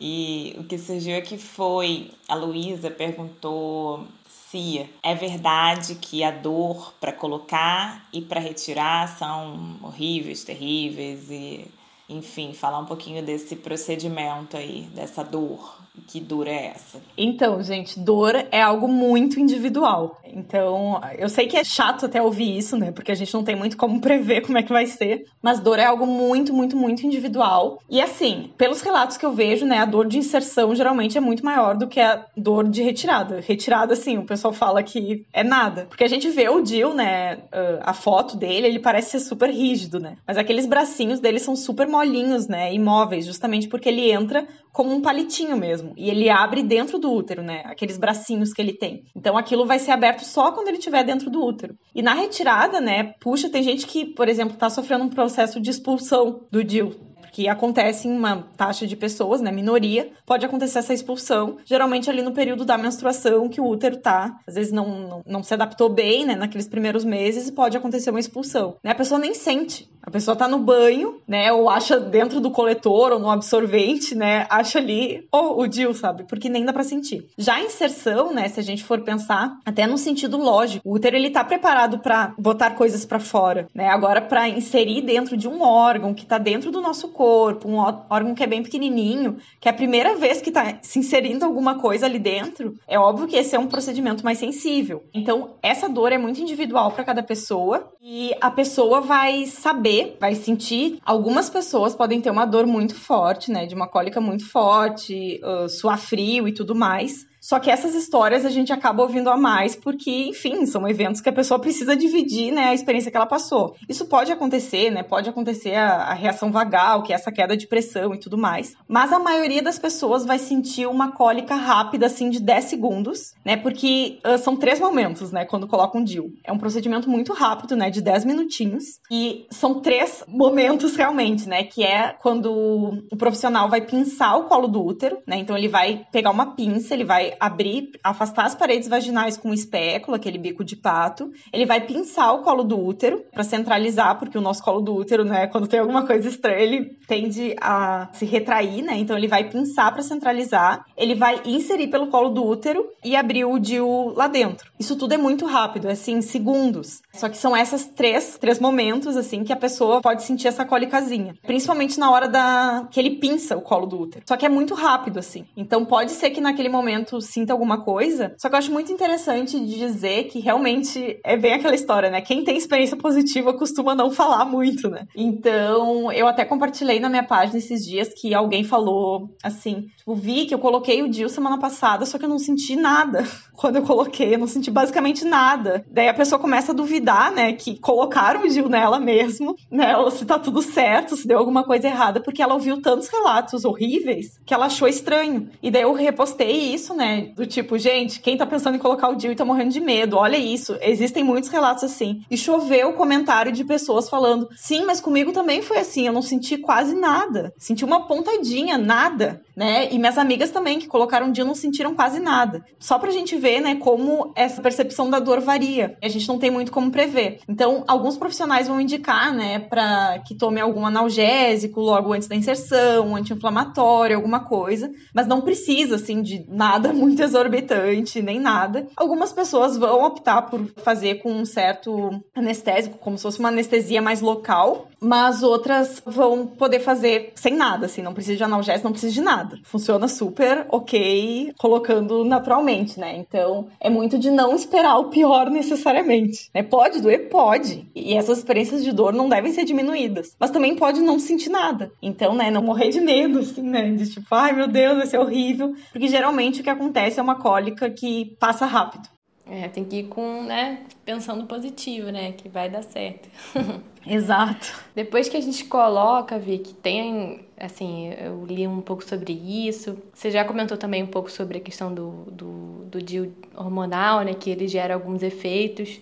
[0.00, 4.06] e o que surgiu aqui foi: a Luísa perguntou
[4.50, 11.66] se é verdade que a dor para colocar e para retirar são horríveis, terríveis e
[12.08, 15.75] enfim, falar um pouquinho desse procedimento aí, dessa dor.
[16.06, 17.00] Que dor é essa?
[17.16, 20.20] Então, gente, dor é algo muito individual.
[20.24, 22.92] Então, eu sei que é chato até ouvir isso, né?
[22.92, 25.24] Porque a gente não tem muito como prever como é que vai ser.
[25.42, 27.80] Mas dor é algo muito, muito, muito individual.
[27.88, 29.78] E assim, pelos relatos que eu vejo, né?
[29.78, 33.40] A dor de inserção geralmente é muito maior do que a dor de retirada.
[33.40, 35.86] Retirada, assim, o pessoal fala que é nada.
[35.88, 37.38] Porque a gente vê o Jill, né?
[37.82, 40.16] A foto dele, ele parece ser super rígido, né?
[40.26, 42.72] Mas aqueles bracinhos dele são super molinhos, né?
[42.72, 45.94] Imóveis, justamente porque ele entra como um palitinho mesmo.
[45.96, 47.62] E ele abre dentro do útero, né?
[47.64, 49.04] Aqueles bracinhos que ele tem.
[49.16, 51.74] Então aquilo vai ser aberto só quando ele estiver dentro do útero.
[51.94, 53.14] E na retirada, né?
[53.18, 56.94] Puxa, tem gente que, por exemplo, tá sofrendo um processo de expulsão do DIL
[57.36, 62.22] que acontece em uma taxa de pessoas, né, minoria, pode acontecer essa expulsão, geralmente ali
[62.22, 65.90] no período da menstruação que o útero tá, às vezes não, não, não se adaptou
[65.90, 70.10] bem, né, naqueles primeiros meses, pode acontecer uma expulsão, né, a pessoa nem sente, a
[70.10, 74.78] pessoa tá no banho, né, ou acha dentro do coletor ou no absorvente, né, acha
[74.78, 77.28] ali, o DIL, sabe, porque nem dá pra sentir.
[77.36, 81.16] Já a inserção, né, se a gente for pensar, até no sentido lógico, o útero
[81.16, 85.60] ele tá preparado para botar coisas para fora, né, agora para inserir dentro de um
[85.60, 89.68] órgão que tá dentro do nosso corpo, corpo, um órgão que é bem pequenininho, que
[89.68, 93.34] é a primeira vez que está se inserindo alguma coisa ali dentro, é óbvio que
[93.34, 95.02] esse é um procedimento mais sensível.
[95.12, 100.36] Então, essa dor é muito individual para cada pessoa e a pessoa vai saber, vai
[100.36, 101.00] sentir.
[101.04, 105.68] Algumas pessoas podem ter uma dor muito forte, né, de uma cólica muito forte, uh,
[105.68, 107.26] suar frio e tudo mais.
[107.46, 111.28] Só que essas histórias a gente acaba ouvindo a mais porque, enfim, são eventos que
[111.28, 113.76] a pessoa precisa dividir, né, a experiência que ela passou.
[113.88, 117.68] Isso pode acontecer, né, pode acontecer a, a reação vagal, que é essa queda de
[117.68, 118.74] pressão e tudo mais.
[118.88, 123.56] Mas a maioria das pessoas vai sentir uma cólica rápida, assim, de 10 segundos, né,
[123.56, 126.32] porque uh, são três momentos, né, quando colocam um DIL.
[126.42, 128.98] É um procedimento muito rápido, né, de 10 minutinhos.
[129.08, 134.66] E são três momentos realmente, né, que é quando o profissional vai pinçar o colo
[134.66, 138.88] do útero, né, então ele vai pegar uma pinça, ele vai abrir, afastar as paredes
[138.88, 141.30] vaginais com um espéculo, aquele bico de pato.
[141.52, 145.24] Ele vai pinçar o colo do útero para centralizar, porque o nosso colo do útero,
[145.24, 148.96] né, quando tem alguma coisa estranha, ele tende a se retrair, né?
[148.98, 153.44] Então ele vai pinçar para centralizar, ele vai inserir pelo colo do útero e abrir
[153.44, 154.70] o DIU lá dentro.
[154.78, 157.00] Isso tudo é muito rápido, é assim, segundos.
[157.12, 161.34] Só que são essas três, três momentos assim que a pessoa pode sentir essa cólicazinha,
[161.42, 164.24] principalmente na hora da que ele pinça o colo do útero.
[164.28, 165.46] Só que é muito rápido assim.
[165.56, 168.34] Então pode ser que naquele momento sinta alguma coisa.
[168.38, 172.20] Só que eu acho muito interessante de dizer que realmente é bem aquela história, né?
[172.20, 175.06] Quem tem experiência positiva costuma não falar muito, né?
[175.14, 180.46] Então, eu até compartilhei na minha página esses dias que alguém falou assim: tipo, vi
[180.46, 183.24] que eu coloquei o Dil semana passada, só que eu não senti nada
[183.54, 185.84] quando eu coloquei, eu não senti basicamente nada.
[185.90, 189.96] Daí a pessoa começa a duvidar, né, que colocaram o Dil nela mesmo, né?
[189.96, 193.64] Ou se tá tudo certo, se deu alguma coisa errada, porque ela ouviu tantos relatos
[193.64, 195.48] horríveis que ela achou estranho.
[195.62, 197.15] E daí eu repostei isso, né?
[197.22, 200.16] Do tipo, gente, quem tá pensando em colocar o DIU e tá morrendo de medo,
[200.16, 200.76] olha isso.
[200.80, 202.22] Existem muitos relatos assim.
[202.30, 206.58] E choveu comentário de pessoas falando: sim, mas comigo também foi assim, eu não senti
[206.58, 207.52] quase nada.
[207.58, 209.88] Senti uma pontadinha, nada, né?
[209.90, 212.64] E minhas amigas também, que colocaram DIU, não sentiram quase nada.
[212.78, 215.96] Só pra gente ver, né, como essa percepção da dor varia.
[216.02, 217.40] A gente não tem muito como prever.
[217.48, 223.16] Então, alguns profissionais vão indicar, né, pra que tome algum analgésico logo antes da inserção,
[223.16, 224.92] anti-inflamatório, alguma coisa.
[225.14, 228.86] Mas não precisa, assim, de nada muito exorbitante, nem nada.
[228.96, 234.02] Algumas pessoas vão optar por fazer com um certo anestésico, como se fosse uma anestesia
[234.02, 238.92] mais local, mas outras vão poder fazer sem nada, assim, não precisa de analgésico, não
[238.92, 239.58] precisa de nada.
[239.62, 243.16] Funciona super ok, colocando naturalmente, né?
[243.16, 246.62] Então, é muito de não esperar o pior necessariamente, né?
[246.62, 247.28] Pode doer?
[247.28, 247.86] Pode.
[247.94, 250.34] E essas experiências de dor não devem ser diminuídas.
[250.38, 251.90] Mas também pode não sentir nada.
[252.02, 253.90] Então, né, não morrer de medo, assim, né?
[253.90, 255.74] De tipo, ai meu Deus, vai ser horrível.
[255.92, 259.15] Porque geralmente o que acontece é uma cólica que passa rápido.
[259.48, 263.28] É, tem que ir com, né, pensando positivo, né, que vai dar certo.
[264.04, 264.84] Exato.
[264.94, 269.96] Depois que a gente coloca, Vi, que tem, assim, eu li um pouco sobre isso.
[270.12, 274.34] Você já comentou também um pouco sobre a questão do, do, do DIU hormonal, né,
[274.34, 276.00] que ele gera alguns efeitos.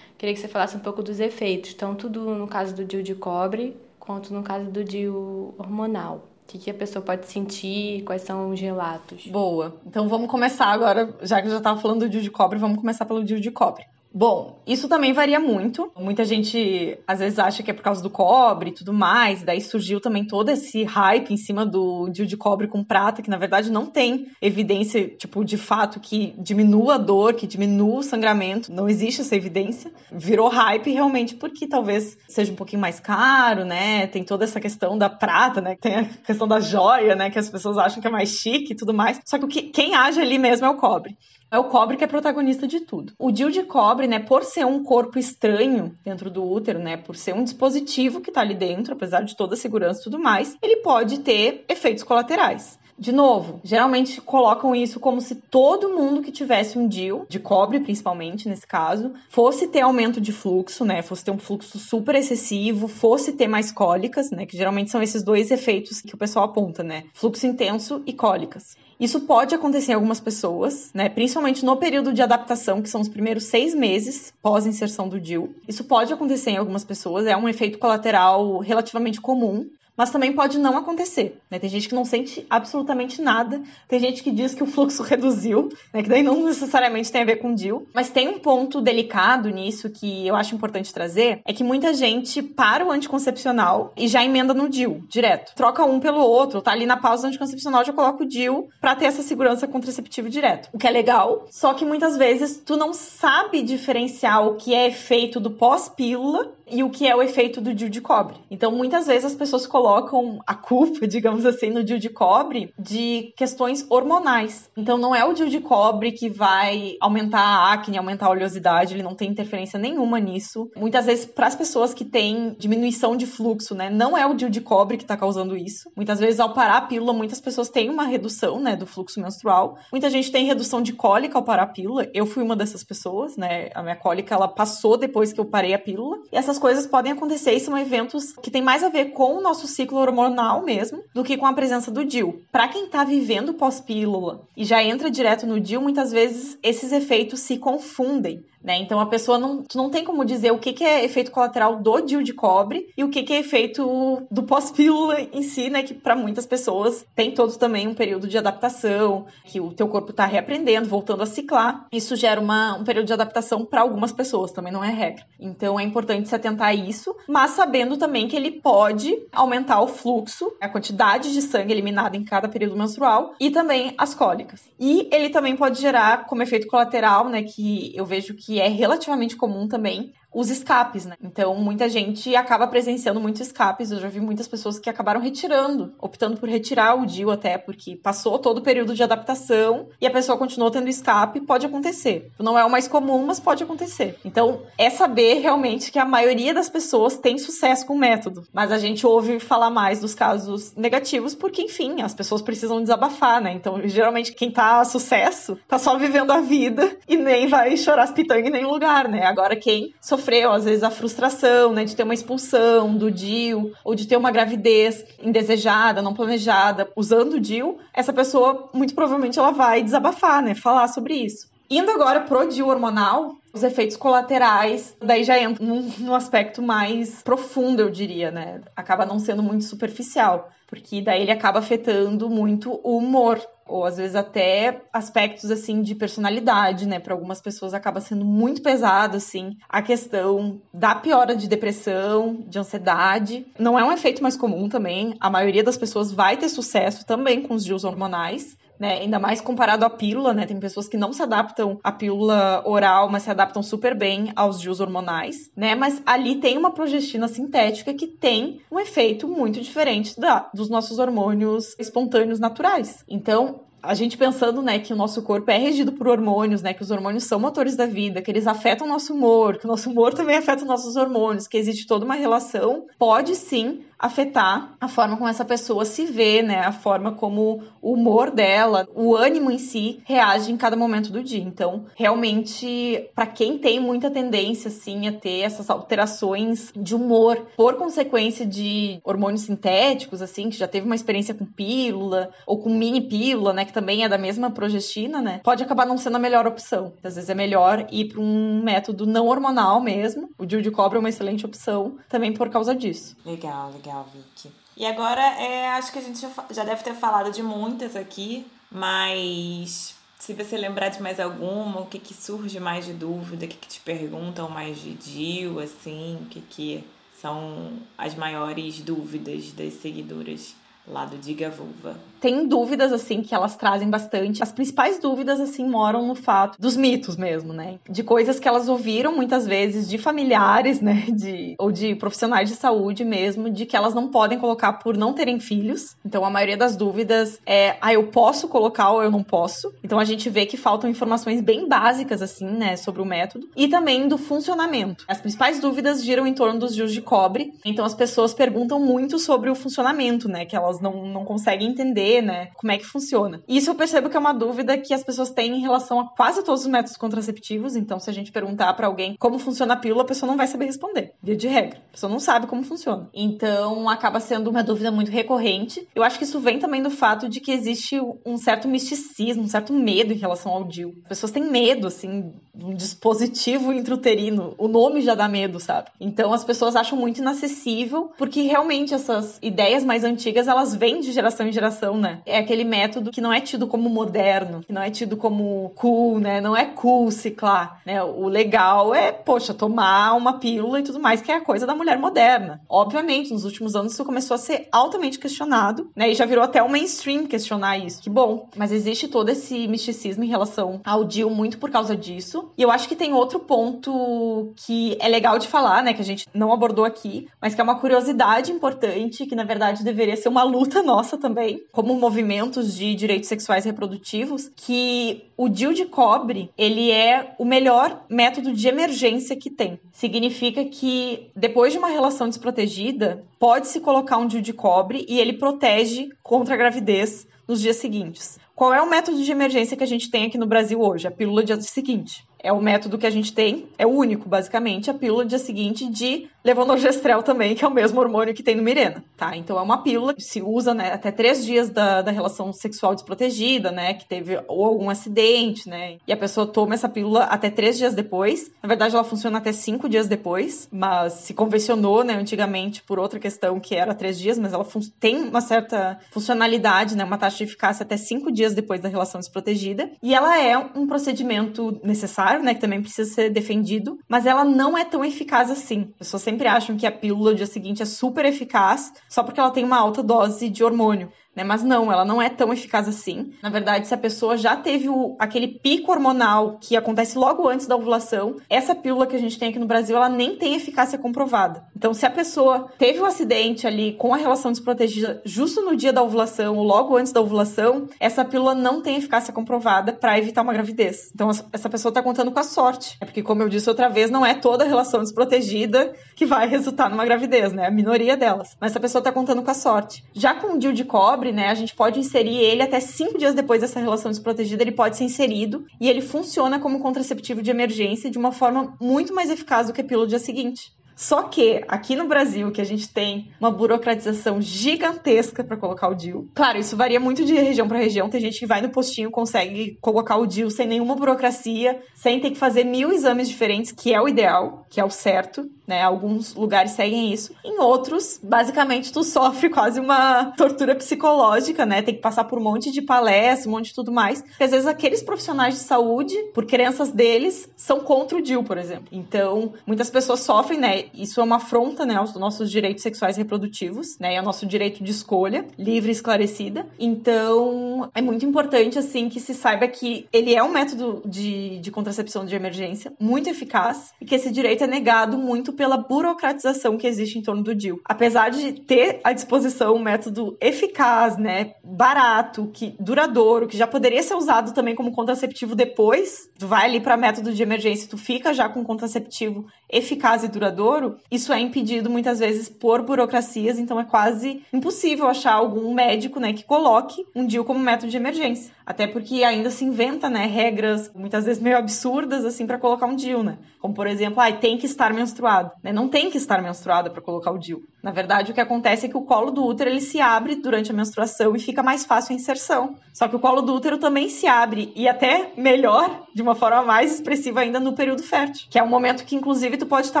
[0.18, 3.14] Queria que você falasse um pouco dos efeitos, tanto do, no caso do DIU de
[3.14, 6.26] cobre, quanto no caso do DIU hormonal.
[6.46, 8.04] O que, que, a pessoa pode sentir?
[8.04, 9.26] Quais são os relatos?
[9.26, 9.80] Boa.
[9.84, 12.78] Então vamos começar agora, já que eu já estava falando do DIU de cobre, vamos
[12.78, 13.84] começar pelo DIU de cobre.
[14.18, 15.92] Bom, isso também varia muito.
[15.94, 19.42] Muita gente às vezes acha que é por causa do cobre e tudo mais.
[19.42, 23.28] Daí surgiu também todo esse hype em cima do DIU de cobre com prata, que
[23.28, 28.02] na verdade não tem evidência, tipo, de fato que diminua a dor, que diminua o
[28.02, 28.72] sangramento.
[28.72, 29.92] Não existe essa evidência.
[30.10, 34.06] Virou hype realmente porque talvez seja um pouquinho mais caro, né?
[34.06, 35.76] Tem toda essa questão da prata, né?
[35.78, 37.28] Tem a questão da joia, né?
[37.28, 39.20] Que as pessoas acham que é mais chique e tudo mais.
[39.26, 41.18] Só que quem age ali mesmo é o cobre.
[41.50, 43.12] É o cobre que é protagonista de tudo.
[43.18, 47.14] O DIU de cobre, né, por ser um corpo estranho dentro do útero, né, por
[47.14, 50.56] ser um dispositivo que está ali dentro, apesar de toda a segurança e tudo mais,
[50.60, 52.78] ele pode ter efeitos colaterais.
[52.98, 57.78] De novo, geralmente colocam isso como se todo mundo que tivesse um DIU, de cobre
[57.78, 61.02] principalmente nesse caso, fosse ter aumento de fluxo, né?
[61.02, 64.46] Fosse ter um fluxo super excessivo, fosse ter mais cólicas, né?
[64.46, 67.04] Que geralmente são esses dois efeitos que o pessoal aponta, né?
[67.12, 68.74] Fluxo intenso e cólicas.
[68.98, 71.08] Isso pode acontecer em algumas pessoas, né?
[71.08, 75.54] Principalmente no período de adaptação, que são os primeiros seis meses pós inserção do DIU.
[75.68, 80.58] Isso pode acontecer em algumas pessoas, é um efeito colateral relativamente comum, mas também pode
[80.58, 81.40] não acontecer.
[81.50, 81.58] Né?
[81.58, 85.70] Tem gente que não sente absolutamente nada, tem gente que diz que o fluxo reduziu,
[85.92, 86.02] né?
[86.02, 87.86] que daí não necessariamente tem a ver com DIL.
[87.94, 92.42] Mas tem um ponto delicado nisso que eu acho importante trazer, é que muita gente
[92.42, 95.54] para o anticoncepcional e já emenda no DIL, direto.
[95.54, 99.06] Troca um pelo outro, tá ali na pausa anticoncepcional, já coloca o DIL para ter
[99.06, 100.68] essa segurança contraceptiva direto.
[100.72, 104.86] O que é legal, só que muitas vezes tu não sabe diferenciar o que é
[104.86, 108.36] efeito do pós-pílula e o que é o efeito do DIU de cobre.
[108.50, 113.32] Então, muitas vezes as pessoas colocam a culpa, digamos assim, no DIU de cobre de
[113.36, 114.70] questões hormonais.
[114.76, 118.94] Então, não é o DIU de cobre que vai aumentar a acne, aumentar a oleosidade,
[118.94, 120.70] ele não tem interferência nenhuma nisso.
[120.76, 124.50] Muitas vezes, para as pessoas que têm diminuição de fluxo, né, não é o DIU
[124.50, 125.90] de cobre que está causando isso.
[125.96, 129.78] Muitas vezes, ao parar a pílula, muitas pessoas têm uma redução, né, do fluxo menstrual.
[129.92, 132.08] Muita gente tem redução de cólica ao parar a pílula.
[132.12, 133.70] Eu fui uma dessas pessoas, né?
[133.74, 136.18] A minha cólica ela passou depois que eu parei a pílula.
[136.32, 139.40] E essas coisas podem acontecer e são eventos que têm mais a ver com o
[139.40, 142.42] nosso ciclo hormonal mesmo do que com a presença do DIL.
[142.50, 147.40] Para quem está vivendo pós-pílula e já entra direto no DIL, muitas vezes esses efeitos
[147.40, 148.44] se confundem.
[148.66, 148.78] Né?
[148.78, 152.00] Então a pessoa não, não tem como dizer o que, que é efeito colateral do
[152.00, 155.84] DIU de cobre e o que, que é efeito do pós-pílula em si, né?
[155.84, 160.10] Que para muitas pessoas tem todo também um período de adaptação, que o teu corpo
[160.10, 161.86] está reaprendendo, voltando a ciclar.
[161.92, 165.24] Isso gera uma, um período de adaptação para algumas pessoas, também não é regra.
[165.38, 169.86] Então é importante se atentar a isso, mas sabendo também que ele pode aumentar o
[169.86, 174.64] fluxo, a quantidade de sangue eliminada em cada período menstrual e também as cólicas.
[174.76, 177.44] E ele também pode gerar como efeito colateral, né?
[177.44, 181.16] Que eu vejo que é relativamente comum também, os escapes, né?
[181.22, 183.90] Então, muita gente acaba presenciando muitos escapes.
[183.90, 187.96] Eu já vi muitas pessoas que acabaram retirando, optando por retirar o DIU até, porque
[187.96, 191.40] passou todo o período de adaptação e a pessoa continuou tendo escape.
[191.40, 192.30] Pode acontecer.
[192.38, 194.18] Não é o mais comum, mas pode acontecer.
[194.26, 198.44] Então, é saber realmente que a maioria das pessoas tem sucesso com o método.
[198.52, 203.40] Mas a gente ouve falar mais dos casos negativos, porque, enfim, as pessoas precisam desabafar,
[203.40, 203.54] né?
[203.54, 208.02] Então, geralmente, quem tá a sucesso tá só vivendo a vida e nem vai chorar
[208.02, 209.24] as pitangas em nenhum lugar, né?
[209.24, 213.72] Agora, quem sofreu sofreu, às vezes, a frustração, né, de ter uma expulsão do DIU,
[213.84, 219.38] ou de ter uma gravidez indesejada, não planejada, usando o DIU, essa pessoa, muito provavelmente,
[219.38, 221.48] ela vai desabafar, né, falar sobre isso.
[221.70, 227.22] Indo agora pro DIU hormonal, os efeitos colaterais, daí já entra num, num, aspecto mais
[227.22, 228.60] profundo, eu diria, né?
[228.76, 233.96] Acaba não sendo muito superficial, porque daí ele acaba afetando muito o humor ou às
[233.96, 236.98] vezes até aspectos assim de personalidade, né?
[236.98, 242.58] Para algumas pessoas acaba sendo muito pesado assim a questão da piora de depressão, de
[242.58, 243.46] ansiedade.
[243.58, 245.16] Não é um efeito mais comum também.
[245.20, 248.56] A maioria das pessoas vai ter sucesso também com os dias hormonais.
[248.78, 250.44] Né, ainda mais comparado à pílula, né?
[250.44, 254.60] Tem pessoas que não se adaptam à pílula oral, mas se adaptam super bem aos
[254.60, 255.74] dias hormonais, né?
[255.74, 260.98] Mas ali tem uma progestina sintética que tem um efeito muito diferente da, dos nossos
[260.98, 263.02] hormônios espontâneos naturais.
[263.08, 266.82] Então, a gente pensando, né, que o nosso corpo é regido por hormônios, né, que
[266.82, 269.88] os hormônios são motores da vida, que eles afetam o nosso humor, que o nosso
[269.88, 274.88] humor também afeta os nossos hormônios, que existe toda uma relação, pode sim afetar a
[274.88, 276.60] forma como essa pessoa se vê, né?
[276.60, 281.22] A forma como o humor dela, o ânimo em si reage em cada momento do
[281.22, 281.42] dia.
[281.42, 287.74] Então, realmente, para quem tem muita tendência assim a ter essas alterações de humor por
[287.74, 293.00] consequência de hormônios sintéticos, assim, que já teve uma experiência com pílula ou com mini
[293.00, 295.40] pílula, né, que também é da mesma progestina, né?
[295.42, 296.92] Pode acabar não sendo a melhor opção.
[297.02, 300.28] Às vezes é melhor ir para um método não hormonal mesmo.
[300.38, 303.16] O DIU de cobra é uma excelente opção também por causa disso.
[303.24, 304.52] Legal, legal legal, Vicky.
[304.76, 306.20] E agora, é, acho que a gente
[306.50, 311.86] já deve ter falado de muitas aqui, mas se você lembrar de mais alguma, o
[311.86, 316.18] que, que surge mais de dúvida, o que, que te perguntam mais de Dio, assim,
[316.22, 316.84] o que, que
[317.20, 320.54] são as maiores dúvidas das seguidoras
[320.88, 321.96] lá do Diga Vulva?
[322.20, 324.42] tem dúvidas, assim, que elas trazem bastante.
[324.42, 327.78] As principais dúvidas, assim, moram no fato dos mitos mesmo, né?
[327.88, 331.06] De coisas que elas ouviram muitas vezes de familiares, né?
[331.08, 335.12] De, ou de profissionais de saúde mesmo, de que elas não podem colocar por não
[335.12, 335.96] terem filhos.
[336.04, 339.72] Então, a maioria das dúvidas é, ah, eu posso colocar ou eu não posso.
[339.84, 342.76] Então, a gente vê que faltam informações bem básicas, assim, né?
[342.76, 343.48] Sobre o método.
[343.56, 345.04] E também do funcionamento.
[345.06, 347.52] As principais dúvidas giram em torno dos dias de cobre.
[347.64, 350.44] Então, as pessoas perguntam muito sobre o funcionamento, né?
[350.44, 352.48] Que elas não, não conseguem entender né?
[352.54, 353.42] Como é que funciona.
[353.48, 356.42] Isso eu percebo que é uma dúvida que as pessoas têm em relação a quase
[356.44, 357.76] todos os métodos contraceptivos.
[357.76, 360.46] Então, se a gente perguntar para alguém como funciona a pílula, a pessoa não vai
[360.46, 361.12] saber responder.
[361.22, 361.78] Via de regra.
[361.88, 363.08] A pessoa não sabe como funciona.
[363.12, 365.86] Então, acaba sendo uma dúvida muito recorrente.
[365.94, 369.48] Eu acho que isso vem também do fato de que existe um certo misticismo, um
[369.48, 370.94] certo medo em relação ao DIU.
[371.02, 374.54] As pessoas têm medo, assim, um dispositivo intrauterino.
[374.58, 375.90] O nome já dá medo, sabe?
[376.00, 381.00] Então, as pessoas acham muito inacessível, porque realmente essas ideias mais antigas, elas elas vêm
[381.00, 382.20] de geração em geração, né?
[382.26, 386.18] É aquele método que não é tido como moderno, que não é tido como cool,
[386.18, 386.40] né?
[386.40, 388.02] Não é cool ciclar, né?
[388.02, 391.74] O legal é, poxa, tomar uma pílula e tudo mais, que é a coisa da
[391.74, 392.60] mulher moderna.
[392.68, 396.10] Obviamente, nos últimos anos isso começou a ser altamente questionado, né?
[396.10, 398.02] E já virou até o mainstream questionar isso.
[398.02, 398.48] Que bom.
[398.56, 402.50] Mas existe todo esse misticismo em relação ao DIL muito por causa disso.
[402.58, 405.94] E eu acho que tem outro ponto que é legal de falar, né?
[405.94, 409.84] Que a gente não abordou aqui, mas que é uma curiosidade importante, que na verdade
[409.84, 415.72] deveria ser uma luta nossa também, como movimentos de direitos sexuais reprodutivos, que o DIL
[415.72, 419.78] de cobre, ele é o melhor método de emergência que tem.
[419.92, 425.34] Significa que depois de uma relação desprotegida, pode-se colocar um DIL de cobre e ele
[425.34, 428.38] protege contra a gravidez nos dias seguintes.
[428.54, 431.06] Qual é o método de emergência que a gente tem aqui no Brasil hoje?
[431.06, 432.26] A pílula dia seguinte.
[432.46, 435.90] É o método que a gente tem, é o único, basicamente, a pílula dia seguinte
[435.90, 439.36] de levonorgestrel também, que é o mesmo hormônio que tem no Mirena, tá?
[439.36, 442.94] Então é uma pílula que se usa né, até três dias da, da relação sexual
[442.94, 443.94] desprotegida, né?
[443.94, 445.96] Que teve ou algum acidente, né?
[446.06, 448.48] E a pessoa toma essa pílula até três dias depois.
[448.62, 453.18] Na verdade, ela funciona até cinco dias depois, mas se convencionou, né, antigamente, por outra
[453.18, 454.64] questão que era três dias, mas ela
[455.00, 457.02] tem uma certa funcionalidade, né?
[457.02, 459.90] Uma taxa de eficácia até cinco dias depois da relação desprotegida.
[460.00, 462.54] E ela é um procedimento necessário, né?
[462.54, 465.92] Que também precisa ser defendido, mas ela não é tão eficaz assim.
[465.96, 469.22] A pessoa sempre sempre acham que a pílula do dia seguinte é super eficaz só
[469.22, 471.44] porque ela tem uma alta dose de hormônio né?
[471.44, 473.34] Mas não, ela não é tão eficaz assim.
[473.42, 477.66] Na verdade, se a pessoa já teve o, aquele pico hormonal que acontece logo antes
[477.66, 480.98] da ovulação, essa pílula que a gente tem aqui no Brasil, ela nem tem eficácia
[480.98, 481.64] comprovada.
[481.76, 485.92] Então, se a pessoa teve um acidente ali com a relação desprotegida justo no dia
[485.92, 490.42] da ovulação ou logo antes da ovulação, essa pílula não tem eficácia comprovada para evitar
[490.42, 491.10] uma gravidez.
[491.14, 492.96] Então, essa pessoa está contando com a sorte.
[493.00, 496.88] É porque, como eu disse outra vez, não é toda relação desprotegida que vai resultar
[496.88, 497.66] numa gravidez, né?
[497.66, 498.56] A minoria delas.
[498.60, 500.04] Mas essa pessoa está contando com a sorte.
[500.14, 501.48] Já com o DIU de cobre, né?
[501.48, 505.04] A gente pode inserir ele até cinco dias depois dessa relação desprotegida, ele pode ser
[505.04, 509.72] inserido e ele funciona como contraceptivo de emergência de uma forma muito mais eficaz do
[509.72, 510.75] que a pílula do dia seguinte.
[510.96, 515.94] Só que aqui no Brasil, que a gente tem uma burocratização gigantesca para colocar o
[515.94, 516.28] DIU.
[516.34, 518.08] Claro, isso varia muito de região para região.
[518.08, 522.30] Tem gente que vai no postinho consegue colocar o DIU sem nenhuma burocracia, sem ter
[522.30, 525.82] que fazer mil exames diferentes, que é o ideal, que é o certo né?
[525.82, 527.34] Alguns lugares seguem isso.
[527.44, 531.82] Em outros, basicamente, tu sofre quase uma tortura psicológica, né?
[531.82, 534.22] Tem que passar por um monte de palestras, um monte de tudo mais.
[534.22, 538.58] Porque às vezes aqueles profissionais de saúde, por crenças deles, são contra o DIL, por
[538.58, 538.86] exemplo.
[538.92, 540.84] Então, muitas pessoas sofrem, né?
[540.94, 544.14] Isso é uma afronta, né, aos nossos direitos sexuais reprodutivos, né?
[544.14, 546.66] E ao nosso direito de escolha, livre e esclarecida.
[546.78, 551.70] Então, é muito importante, assim, que se saiba que ele é um método de, de
[551.70, 556.86] contracepção de emergência muito eficaz e que esse direito é negado muito pela burocratização que
[556.86, 557.80] existe em torno do DIL.
[557.84, 564.02] Apesar de ter à disposição um método eficaz, né, barato, que duradouro, que já poderia
[564.02, 568.34] ser usado também como contraceptivo depois, tu vai ali para método de emergência, tu fica
[568.34, 570.75] já com um contraceptivo eficaz e duradouro,
[571.10, 576.32] isso é impedido muitas vezes por burocracias, então é quase impossível achar algum médico, né,
[576.32, 578.52] que coloque um DIL como método de emergência.
[578.64, 582.96] Até porque ainda se inventa, né, regras muitas vezes meio absurdas assim para colocar um
[582.96, 583.38] DIL, né?
[583.60, 585.72] Como por exemplo, ah, tem que estar menstruado, né?
[585.72, 587.64] Não tem que estar menstruada para colocar o DIL.
[587.86, 590.72] Na verdade, o que acontece é que o colo do útero ele se abre durante
[590.72, 592.74] a menstruação e fica mais fácil a inserção.
[592.92, 596.62] Só que o colo do útero também se abre e até melhor, de uma forma
[596.62, 600.00] mais expressiva ainda no período fértil, que é um momento que inclusive tu pode estar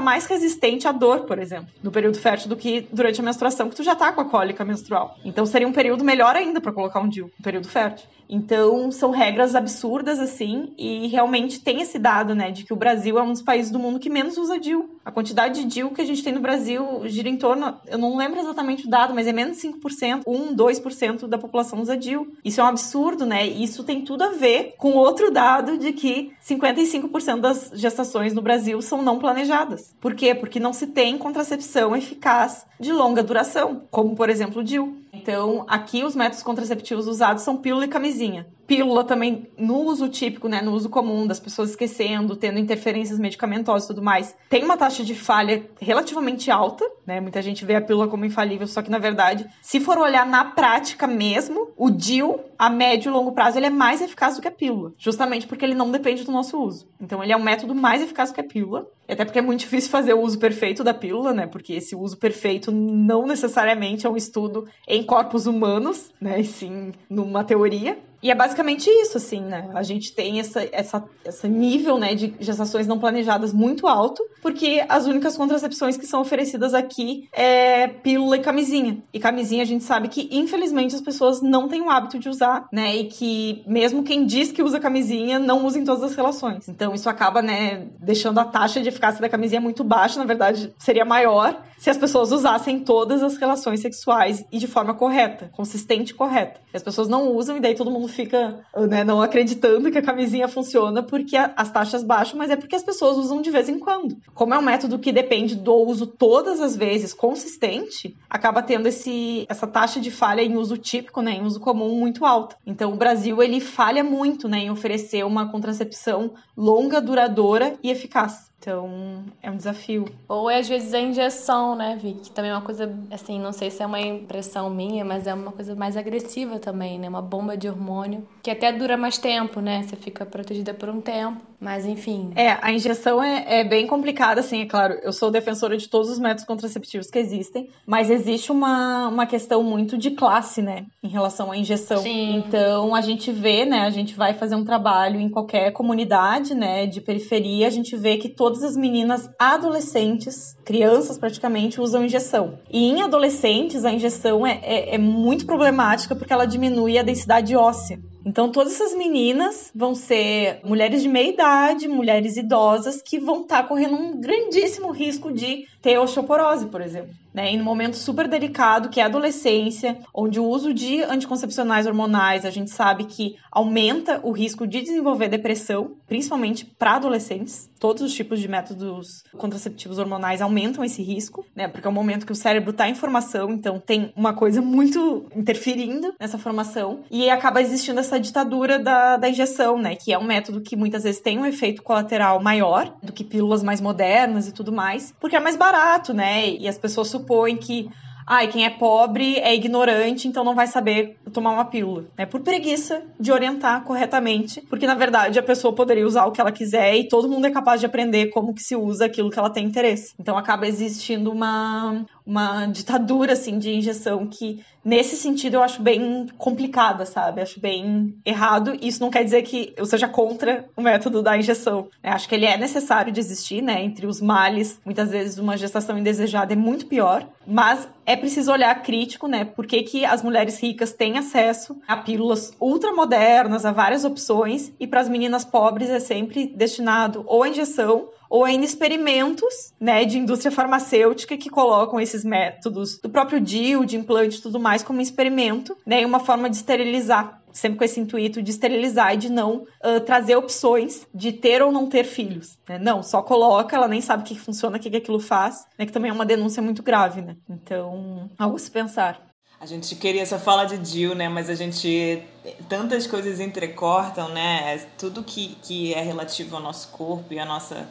[0.00, 3.76] mais resistente à dor, por exemplo, no período fértil do que durante a menstruação, que
[3.76, 5.16] tu já tá com a cólica menstrual.
[5.24, 8.08] Então seria um período melhor ainda para colocar um DIL, um período fértil.
[8.28, 13.18] Então, são regras absurdas, assim, e realmente tem esse dado, né, de que o Brasil
[13.18, 14.96] é um dos países do mundo que menos usa DIL.
[15.04, 18.16] A quantidade de DIL que a gente tem no Brasil gira em torno, eu não
[18.16, 22.32] lembro exatamente o dado, mas é menos de 5%, 1, 2% da população usa DIL.
[22.44, 23.46] Isso é um absurdo, né?
[23.46, 28.42] E isso tem tudo a ver com outro dado de que 55% das gestações no
[28.42, 29.94] Brasil são não planejadas.
[30.00, 30.34] Por quê?
[30.34, 34.96] Porque não se tem contracepção eficaz de longa duração, como por exemplo o DIL.
[35.16, 38.46] Então, aqui os métodos contraceptivos usados são pílula e camisinha.
[38.66, 43.84] Pílula também no uso típico, né, no uso comum, das pessoas esquecendo, tendo interferências medicamentosas
[43.84, 47.20] e tudo mais, tem uma taxa de falha relativamente alta, né?
[47.20, 50.44] Muita gente vê a pílula como infalível, só que na verdade, se for olhar na
[50.44, 54.48] prática mesmo, o DIL a médio e longo prazo ele é mais eficaz do que
[54.48, 56.88] a pílula, justamente porque ele não depende do nosso uso.
[57.00, 59.90] Então ele é um método mais eficaz que a pílula, até porque é muito difícil
[59.90, 61.46] fazer o uso perfeito da pílula, né?
[61.46, 66.40] Porque esse uso perfeito não necessariamente é um estudo em corpos humanos, né?
[66.40, 67.98] E sim numa teoria.
[68.22, 69.70] E é basicamente isso, assim, né?
[69.74, 74.84] A gente tem essa, essa, esse nível né, de gestações não planejadas muito alto, porque
[74.88, 79.02] as únicas contracepções que são oferecidas aqui é pílula e camisinha.
[79.12, 82.66] E camisinha a gente sabe que, infelizmente, as pessoas não têm o hábito de usar,
[82.72, 82.96] né?
[82.96, 86.68] E que mesmo quem diz que usa camisinha não usa em todas as relações.
[86.68, 90.72] Então isso acaba, né, deixando a taxa de eficácia da camisinha muito baixa, na verdade,
[90.78, 96.12] seria maior se as pessoas usassem todas as relações sexuais e de forma correta, consistente
[96.12, 96.60] e correta.
[96.72, 100.48] As pessoas não usam e daí todo mundo fica, né, não acreditando que a camisinha
[100.48, 103.78] funciona porque a, as taxas baixam, mas é porque as pessoas usam de vez em
[103.78, 104.16] quando.
[104.34, 109.46] Como é um método que depende do uso todas as vezes consistente, acaba tendo esse,
[109.48, 112.56] essa taxa de falha em uso típico, né, em uso comum muito alta.
[112.66, 118.46] Então o Brasil ele falha muito, né, em oferecer uma contracepção longa, duradoura e eficaz.
[118.58, 120.06] Então, é um desafio.
[120.28, 122.20] Ou é, às vezes a injeção, né, Vicky?
[122.22, 125.34] Que também é uma coisa, assim, não sei se é uma impressão minha, mas é
[125.34, 127.08] uma coisa mais agressiva também, né?
[127.08, 129.82] Uma bomba de hormônio, que até dura mais tempo, né?
[129.82, 131.40] Você fica protegida por um tempo.
[131.60, 132.30] Mas enfim.
[132.34, 134.94] É, a injeção é, é, bem complicada, assim, é claro.
[135.02, 139.62] Eu sou defensora de todos os métodos contraceptivos que existem, mas existe uma, uma questão
[139.62, 141.98] muito de classe, né, em relação à injeção.
[141.98, 142.36] Sim.
[142.36, 146.86] Então a gente vê, né, a gente vai fazer um trabalho em qualquer comunidade, né,
[146.86, 152.58] de periferia, a gente vê que todas as meninas adolescentes, crianças praticamente, usam injeção.
[152.70, 157.56] E em adolescentes, a injeção é, é, é muito problemática porque ela diminui a densidade
[157.56, 157.98] óssea.
[158.26, 163.62] Então, todas essas meninas vão ser mulheres de meia idade, mulheres idosas, que vão estar
[163.62, 168.26] tá correndo um grandíssimo risco de ter osteoporose, por exemplo né, em um momento super
[168.26, 173.36] delicado, que é a adolescência, onde o uso de anticoncepcionais hormonais, a gente sabe que
[173.52, 177.68] aumenta o risco de desenvolver depressão, principalmente para adolescentes.
[177.78, 182.24] Todos os tipos de métodos contraceptivos hormonais aumentam esse risco, né, porque é um momento
[182.24, 187.28] que o cérebro está em formação, então tem uma coisa muito interferindo nessa formação, e
[187.28, 191.20] acaba existindo essa ditadura da, da injeção, né, que é um método que muitas vezes
[191.20, 195.40] tem um efeito colateral maior do que pílulas mais modernas e tudo mais, porque é
[195.40, 197.90] mais barato, né, e as pessoas supõe que
[198.26, 202.06] ai, quem é pobre é ignorante, então não vai saber tomar uma pílula.
[202.16, 206.40] É por preguiça de orientar corretamente, porque na verdade a pessoa poderia usar o que
[206.40, 209.38] ela quiser e todo mundo é capaz de aprender como que se usa aquilo que
[209.38, 210.14] ela tem interesse.
[210.18, 216.26] Então acaba existindo uma, uma ditadura assim de injeção que nesse sentido eu acho bem
[216.38, 217.40] complicada, sabe?
[217.40, 218.76] Acho bem errado.
[218.80, 221.88] Isso não quer dizer que eu seja contra o método da injeção.
[222.02, 223.82] Eu acho que ele é necessário de existir, né?
[223.82, 228.82] Entre os males, muitas vezes uma gestação indesejada é muito pior, mas é preciso olhar
[228.82, 229.44] crítico, né?
[229.44, 234.86] Por que, que as mulheres ricas têm acesso a pílulas ultramodernas, a várias opções, e
[234.86, 240.18] para as meninas pobres é sempre destinado ou a injeção ou ainda experimentos, né, de
[240.18, 245.00] indústria farmacêutica que colocam esses métodos do próprio DIU, de implante e tudo mais como
[245.00, 249.66] experimento, né, uma forma de esterilizar sempre com esse intuito de esterilizar e de não
[249.82, 252.58] uh, trazer opções de ter ou não ter filhos.
[252.68, 252.78] Né?
[252.78, 255.86] Não, só coloca, ela nem sabe o que funciona, o que, que aquilo faz, né?
[255.86, 257.22] que também é uma denúncia muito grave.
[257.22, 257.34] Né?
[257.48, 259.26] Então, algo a se pensar.
[259.58, 261.30] A gente queria só falar de Jill, né?
[261.30, 262.22] Mas a gente.
[262.68, 264.76] Tantas coisas entrecortam, né?
[264.98, 267.88] Tudo que, que é relativo ao nosso corpo e à nossa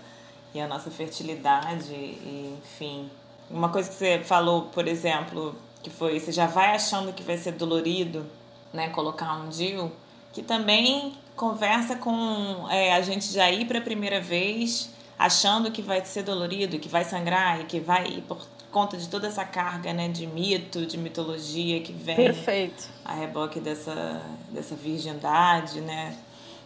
[0.56, 3.10] e a nossa fertilidade, e, enfim.
[3.50, 5.54] Uma coisa que você falou, por exemplo,
[5.84, 8.26] que foi você já vai achando que vai ser dolorido,
[8.74, 9.92] né, colocar um DIU,
[10.32, 14.90] que também conversa com é, a gente já ir para a primeira vez
[15.20, 18.40] achando que vai ser dolorido, que vai sangrar e que vai por
[18.72, 22.90] conta de toda essa carga, né, de mito, de mitologia que vem Perfeito.
[23.04, 26.18] a reboque dessa dessa virgindade, né,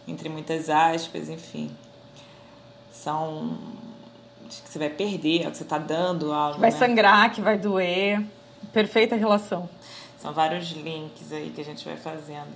[0.06, 1.70] entre muitas aspas, enfim
[3.00, 3.58] são
[4.48, 6.54] que você vai perder, é que você está dando algo.
[6.54, 6.76] Que vai né?
[6.76, 8.24] sangrar, que vai doer.
[8.72, 9.68] Perfeita relação.
[10.18, 12.54] São vários links aí que a gente vai fazendo.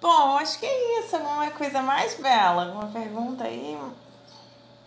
[0.00, 1.14] Bom, acho que é isso.
[1.16, 2.66] Alguma coisa mais bela?
[2.66, 3.78] Alguma pergunta aí?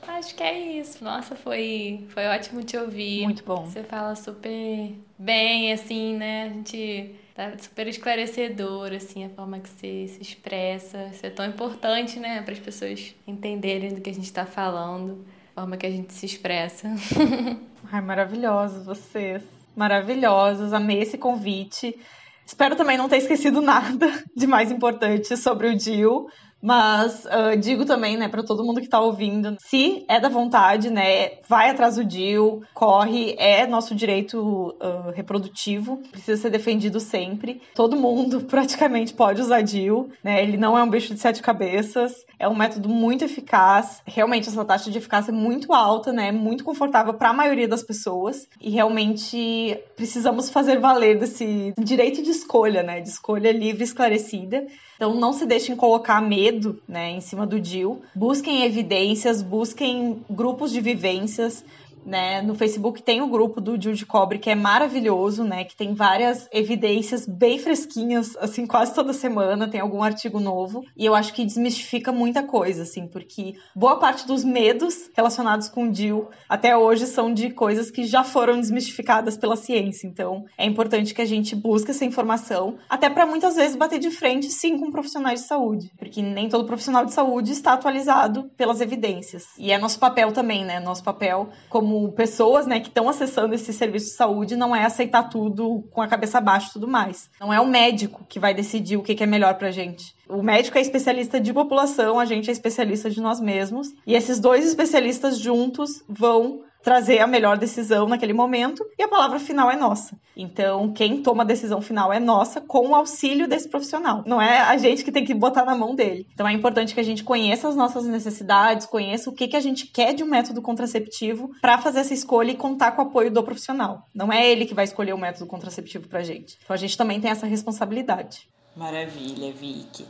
[0.08, 1.04] Acho que é isso.
[1.04, 3.24] Nossa, foi, foi ótimo te ouvir.
[3.24, 3.66] Muito bom.
[3.66, 6.46] Você fala super bem, assim, né?
[6.46, 11.12] A gente tá super esclarecedor, assim, a forma que você se expressa.
[11.14, 12.42] Isso é tão importante, né?
[12.42, 15.24] Para as pessoas entenderem do que a gente está falando,
[15.56, 16.90] a forma que a gente se expressa.
[17.92, 19.44] Ai, maravilhosos vocês.
[19.76, 20.74] Maravilhosos.
[20.74, 21.96] Amei esse convite.
[22.44, 26.28] Espero também não ter esquecido nada de mais importante sobre o DIL
[26.62, 30.90] Mas uh, digo também, né, para todo mundo que tá ouvindo, se é da vontade,
[30.90, 37.62] né, vai atrás do DIL, corre, é nosso direito uh, reprodutivo, precisa ser defendido sempre.
[37.76, 42.26] Todo mundo praticamente pode usar DIL, né, ele não é um bicho de sete cabeças,
[42.40, 44.02] é um método muito eficaz.
[44.06, 47.84] Realmente essa taxa de eficácia é muito alta, né, muito confortável para a maioria das
[47.84, 53.86] pessoas e realmente precisamos fazer valer desse direito de escolha, né, de escolha livre e
[53.86, 54.66] esclarecida.
[54.98, 58.02] Então não se deixem colocar medo né, em cima do DIL.
[58.16, 61.64] Busquem evidências, busquem grupos de vivências,
[62.06, 62.42] né?
[62.42, 65.64] No Facebook tem o grupo do Jill de Cobre, que é maravilhoso, né?
[65.64, 70.84] Que tem várias evidências bem fresquinhas, assim, quase toda semana tem algum artigo novo.
[70.96, 75.90] E eu acho que desmistifica muita coisa, assim, porque boa parte dos medos relacionados com
[75.90, 80.08] o Jill até hoje são de coisas que já foram desmistificadas pela ciência.
[80.08, 84.12] Então, é importante que a gente busque essa informação, até para muitas vezes bater de
[84.12, 88.82] frente, sim, com profissionais de saúde, porque nem todo profissional de saúde está atualizado pelas
[88.82, 89.46] evidências.
[89.58, 90.80] E é nosso papel também, né?
[90.80, 95.24] Nosso papel como pessoas, né, que estão acessando esse serviço de saúde, não é aceitar
[95.24, 97.30] tudo com a cabeça baixa e tudo mais.
[97.40, 100.16] Não é o médico que vai decidir o que, que é melhor pra gente.
[100.30, 103.88] O médico é especialista de população, a gente é especialista de nós mesmos.
[104.06, 109.40] E esses dois especialistas juntos vão trazer a melhor decisão naquele momento e a palavra
[109.40, 110.18] final é nossa.
[110.38, 114.24] Então, quem toma a decisão final é nossa com o auxílio desse profissional.
[114.26, 116.26] Não é a gente que tem que botar na mão dele.
[116.34, 119.60] Então, é importante que a gente conheça as nossas necessidades, conheça o que, que a
[119.60, 123.30] gente quer de um método contraceptivo para fazer essa escolha e contar com o apoio
[123.30, 124.04] do profissional.
[124.16, 126.58] Não é ele que vai escolher o método contraceptivo pra gente.
[126.64, 128.48] Então, a gente também tem essa responsabilidade.
[128.78, 130.06] Maravilha, Vicky.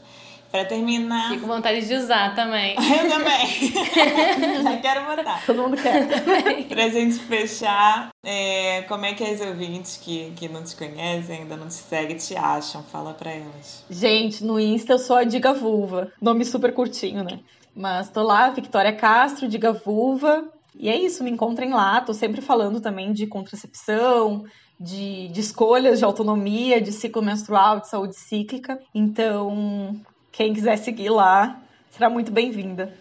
[0.52, 1.30] Pra terminar.
[1.30, 2.76] Fico com vontade de usar também.
[2.80, 4.64] Eu também.
[4.64, 5.46] Já quero botar.
[5.46, 6.66] Todo mundo quer.
[6.68, 11.58] pra gente fechar, é, como é que as ouvintes que, que não te conhecem, ainda
[11.58, 12.84] não te seguem, te acham?
[12.84, 13.84] Fala pra elas.
[13.90, 16.12] Gente, no Insta eu sou a Diga Vulva.
[16.22, 17.40] Nome super curtinho, né?
[17.76, 20.50] Mas tô lá, Victoria Castro, Diga Vulva.
[20.80, 22.02] E é isso, me encontrem lá.
[22.02, 24.46] Tô sempre falando também de contracepção,
[24.80, 28.80] de, de escolhas de autonomia, de ciclo menstrual, de saúde cíclica.
[28.94, 29.96] Então,
[30.32, 32.94] quem quiser seguir lá, será muito bem-vinda.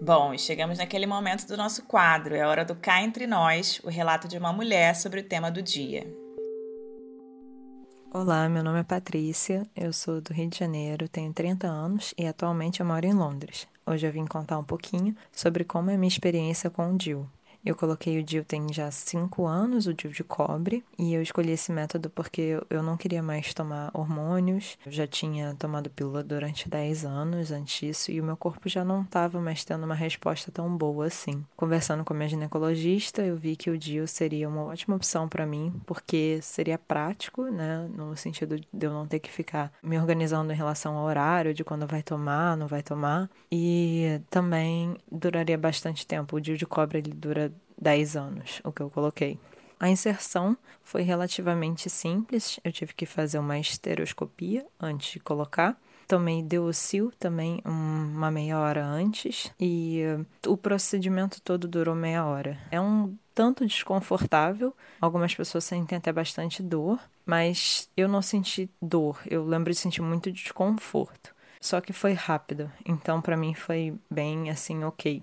[0.00, 2.34] Bom, chegamos naquele momento do nosso quadro.
[2.34, 5.62] É hora do Cá Entre Nós, o relato de uma mulher sobre o tema do
[5.62, 6.06] dia.
[8.12, 12.26] Olá, meu nome é Patrícia, eu sou do Rio de Janeiro, tenho 30 anos e
[12.26, 13.66] atualmente eu moro em Londres.
[13.86, 17.26] Hoje eu vim contar um pouquinho sobre como é a minha experiência com o DIL.
[17.64, 21.52] Eu coloquei o DIL tem já cinco anos, o DIL de cobre, e eu escolhi
[21.52, 24.76] esse método porque eu não queria mais tomar hormônios.
[24.84, 28.84] Eu já tinha tomado pílula durante 10 anos antes disso e o meu corpo já
[28.84, 31.44] não estava mais tendo uma resposta tão boa assim.
[31.56, 35.46] Conversando com a minha ginecologista, eu vi que o DIL seria uma ótima opção para
[35.46, 40.52] mim, porque seria prático, né, no sentido de eu não ter que ficar me organizando
[40.52, 46.04] em relação ao horário de quando vai tomar, não vai tomar, e também duraria bastante
[46.04, 46.36] tempo.
[46.36, 49.38] O DIL de cobre ele dura 10 anos, o que eu coloquei.
[49.78, 55.76] A inserção foi relativamente simples, eu tive que fazer uma estereoscopia antes de colocar.
[56.06, 60.02] Tomei Deocil também uma meia hora antes e
[60.46, 62.60] uh, o procedimento todo durou meia hora.
[62.70, 69.20] É um tanto desconfortável, algumas pessoas sentem até bastante dor, mas eu não senti dor,
[69.26, 71.34] eu lembro de sentir muito desconforto.
[71.60, 75.22] Só que foi rápido, então para mim foi bem assim, ok.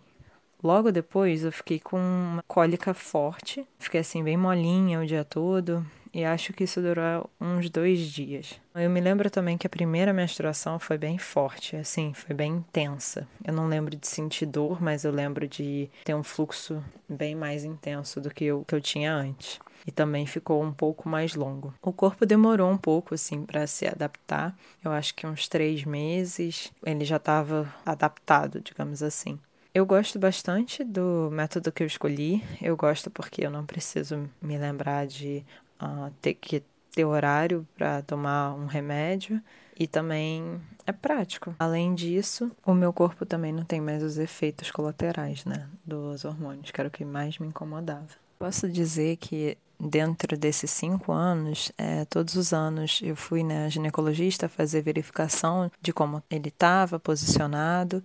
[0.61, 5.85] Logo depois eu fiquei com uma cólica forte, fiquei assim bem molinha o dia todo
[6.13, 8.59] e acho que isso durou uns dois dias.
[8.73, 13.27] Eu me lembro também que a primeira menstruação foi bem forte, assim, foi bem intensa.
[13.45, 17.63] Eu não lembro de sentir dor, mas eu lembro de ter um fluxo bem mais
[17.63, 19.59] intenso do que eu, que eu tinha antes.
[19.87, 21.73] E também ficou um pouco mais longo.
[21.81, 24.55] O corpo demorou um pouco, assim, para se adaptar.
[24.83, 29.39] Eu acho que uns três meses ele já estava adaptado, digamos assim.
[29.73, 32.43] Eu gosto bastante do método que eu escolhi.
[32.61, 35.43] Eu gosto porque eu não preciso me lembrar de
[35.81, 39.39] uh, ter que ter horário para tomar um remédio
[39.79, 41.55] e também é prático.
[41.59, 46.71] Além disso, o meu corpo também não tem mais os efeitos colaterais, né, dos hormônios,
[46.71, 48.07] que era o que mais me incomodava.
[48.39, 53.69] Posso dizer que dentro desses cinco anos, é, todos os anos eu fui na né,
[53.69, 58.03] ginecologista fazer verificação de como ele estava posicionado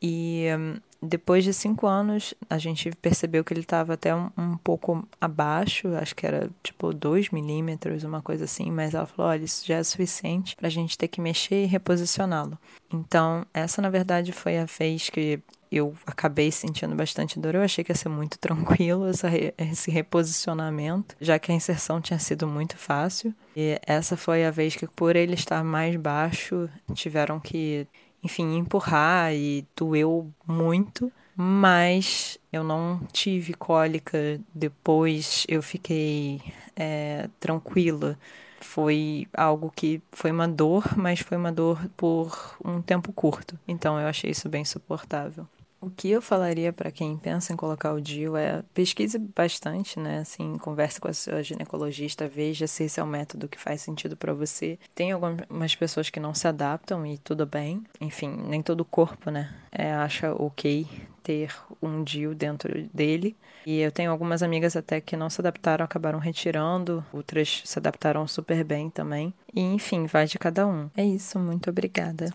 [0.00, 4.56] e um, depois de cinco anos, a gente percebeu que ele estava até um, um,
[4.56, 9.44] pouco abaixo, acho que era tipo 2 milímetros, uma coisa assim, mas ela falou: olha,
[9.44, 12.56] isso já é suficiente para a gente ter que mexer e reposicioná-lo.
[12.92, 15.42] Então, essa na verdade foi a vez que
[15.72, 17.54] eu acabei sentindo bastante dor.
[17.54, 22.18] Eu achei que ia ser muito tranquilo essa, esse reposicionamento, já que a inserção tinha
[22.18, 23.34] sido muito fácil.
[23.56, 27.86] E essa foi a vez que, por ele estar mais baixo, tiveram que,
[28.22, 31.12] enfim, empurrar e doeu muito.
[31.34, 36.42] Mas eu não tive cólica depois, eu fiquei
[36.76, 38.18] é, tranquila
[38.62, 43.58] foi algo que foi uma dor, mas foi uma dor por um tempo curto.
[43.66, 45.46] Então eu achei isso bem suportável.
[45.82, 50.20] O que eu falaria para quem pensa em colocar o DIU é pesquise bastante, né?
[50.20, 54.16] Assim, converse com a sua ginecologista, veja se esse é o método que faz sentido
[54.16, 54.78] para você.
[54.94, 57.82] Tem algumas pessoas que não se adaptam e tudo bem.
[58.00, 59.52] Enfim, nem todo corpo, né?
[59.72, 60.86] É, acha ok
[61.20, 61.52] ter
[61.82, 63.36] um DIU dentro dele.
[63.66, 68.28] E eu tenho algumas amigas até que não se adaptaram, acabaram retirando, outras se adaptaram
[68.28, 69.34] super bem também.
[69.52, 70.88] E enfim, vai de cada um.
[70.96, 72.32] É isso, muito obrigada.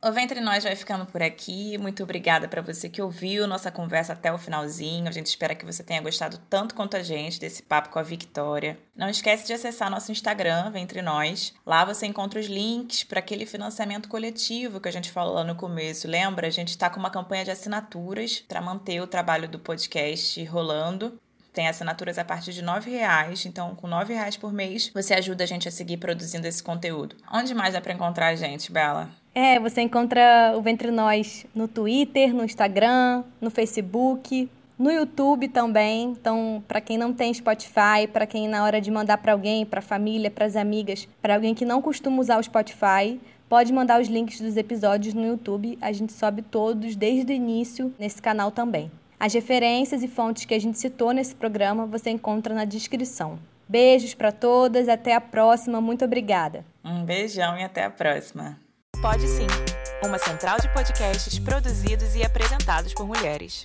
[0.00, 1.76] O Ventre Nós vai ficando por aqui.
[1.76, 5.08] Muito obrigada para você que ouviu nossa conversa até o finalzinho.
[5.08, 8.02] A gente espera que você tenha gostado tanto quanto a gente desse papo com a
[8.04, 8.78] Victoria.
[8.94, 11.52] Não esquece de acessar nosso Instagram, Ventre Nós.
[11.66, 15.56] Lá você encontra os links para aquele financiamento coletivo que a gente falou lá no
[15.56, 16.06] começo.
[16.06, 16.46] Lembra?
[16.46, 21.18] A gente está com uma campanha de assinaturas para manter o trabalho do podcast rolando
[21.50, 23.44] tem assinaturas a partir de R$ reais.
[23.44, 27.16] Então, com R$ reais por mês, você ajuda a gente a seguir produzindo esse conteúdo.
[27.32, 29.10] Onde mais dá para encontrar a gente, Bela?
[29.34, 34.48] É, você encontra o Ventre Nós no Twitter, no Instagram, no Facebook,
[34.78, 36.10] no YouTube também.
[36.10, 39.80] Então, para quem não tem Spotify, para quem na hora de mandar para alguém, para
[39.80, 44.08] família, para as amigas, para alguém que não costuma usar o Spotify, pode mandar os
[44.08, 45.78] links dos episódios no YouTube.
[45.80, 48.90] A gente sobe todos desde o início nesse canal também.
[49.18, 53.38] As referências e fontes que a gente citou nesse programa você encontra na descrição.
[53.68, 56.64] Beijos para todas, até a próxima, muito obrigada.
[56.84, 58.67] Um beijão e até a próxima.
[59.00, 59.46] Pode Sim,
[60.02, 63.64] uma central de podcasts produzidos e apresentados por mulheres.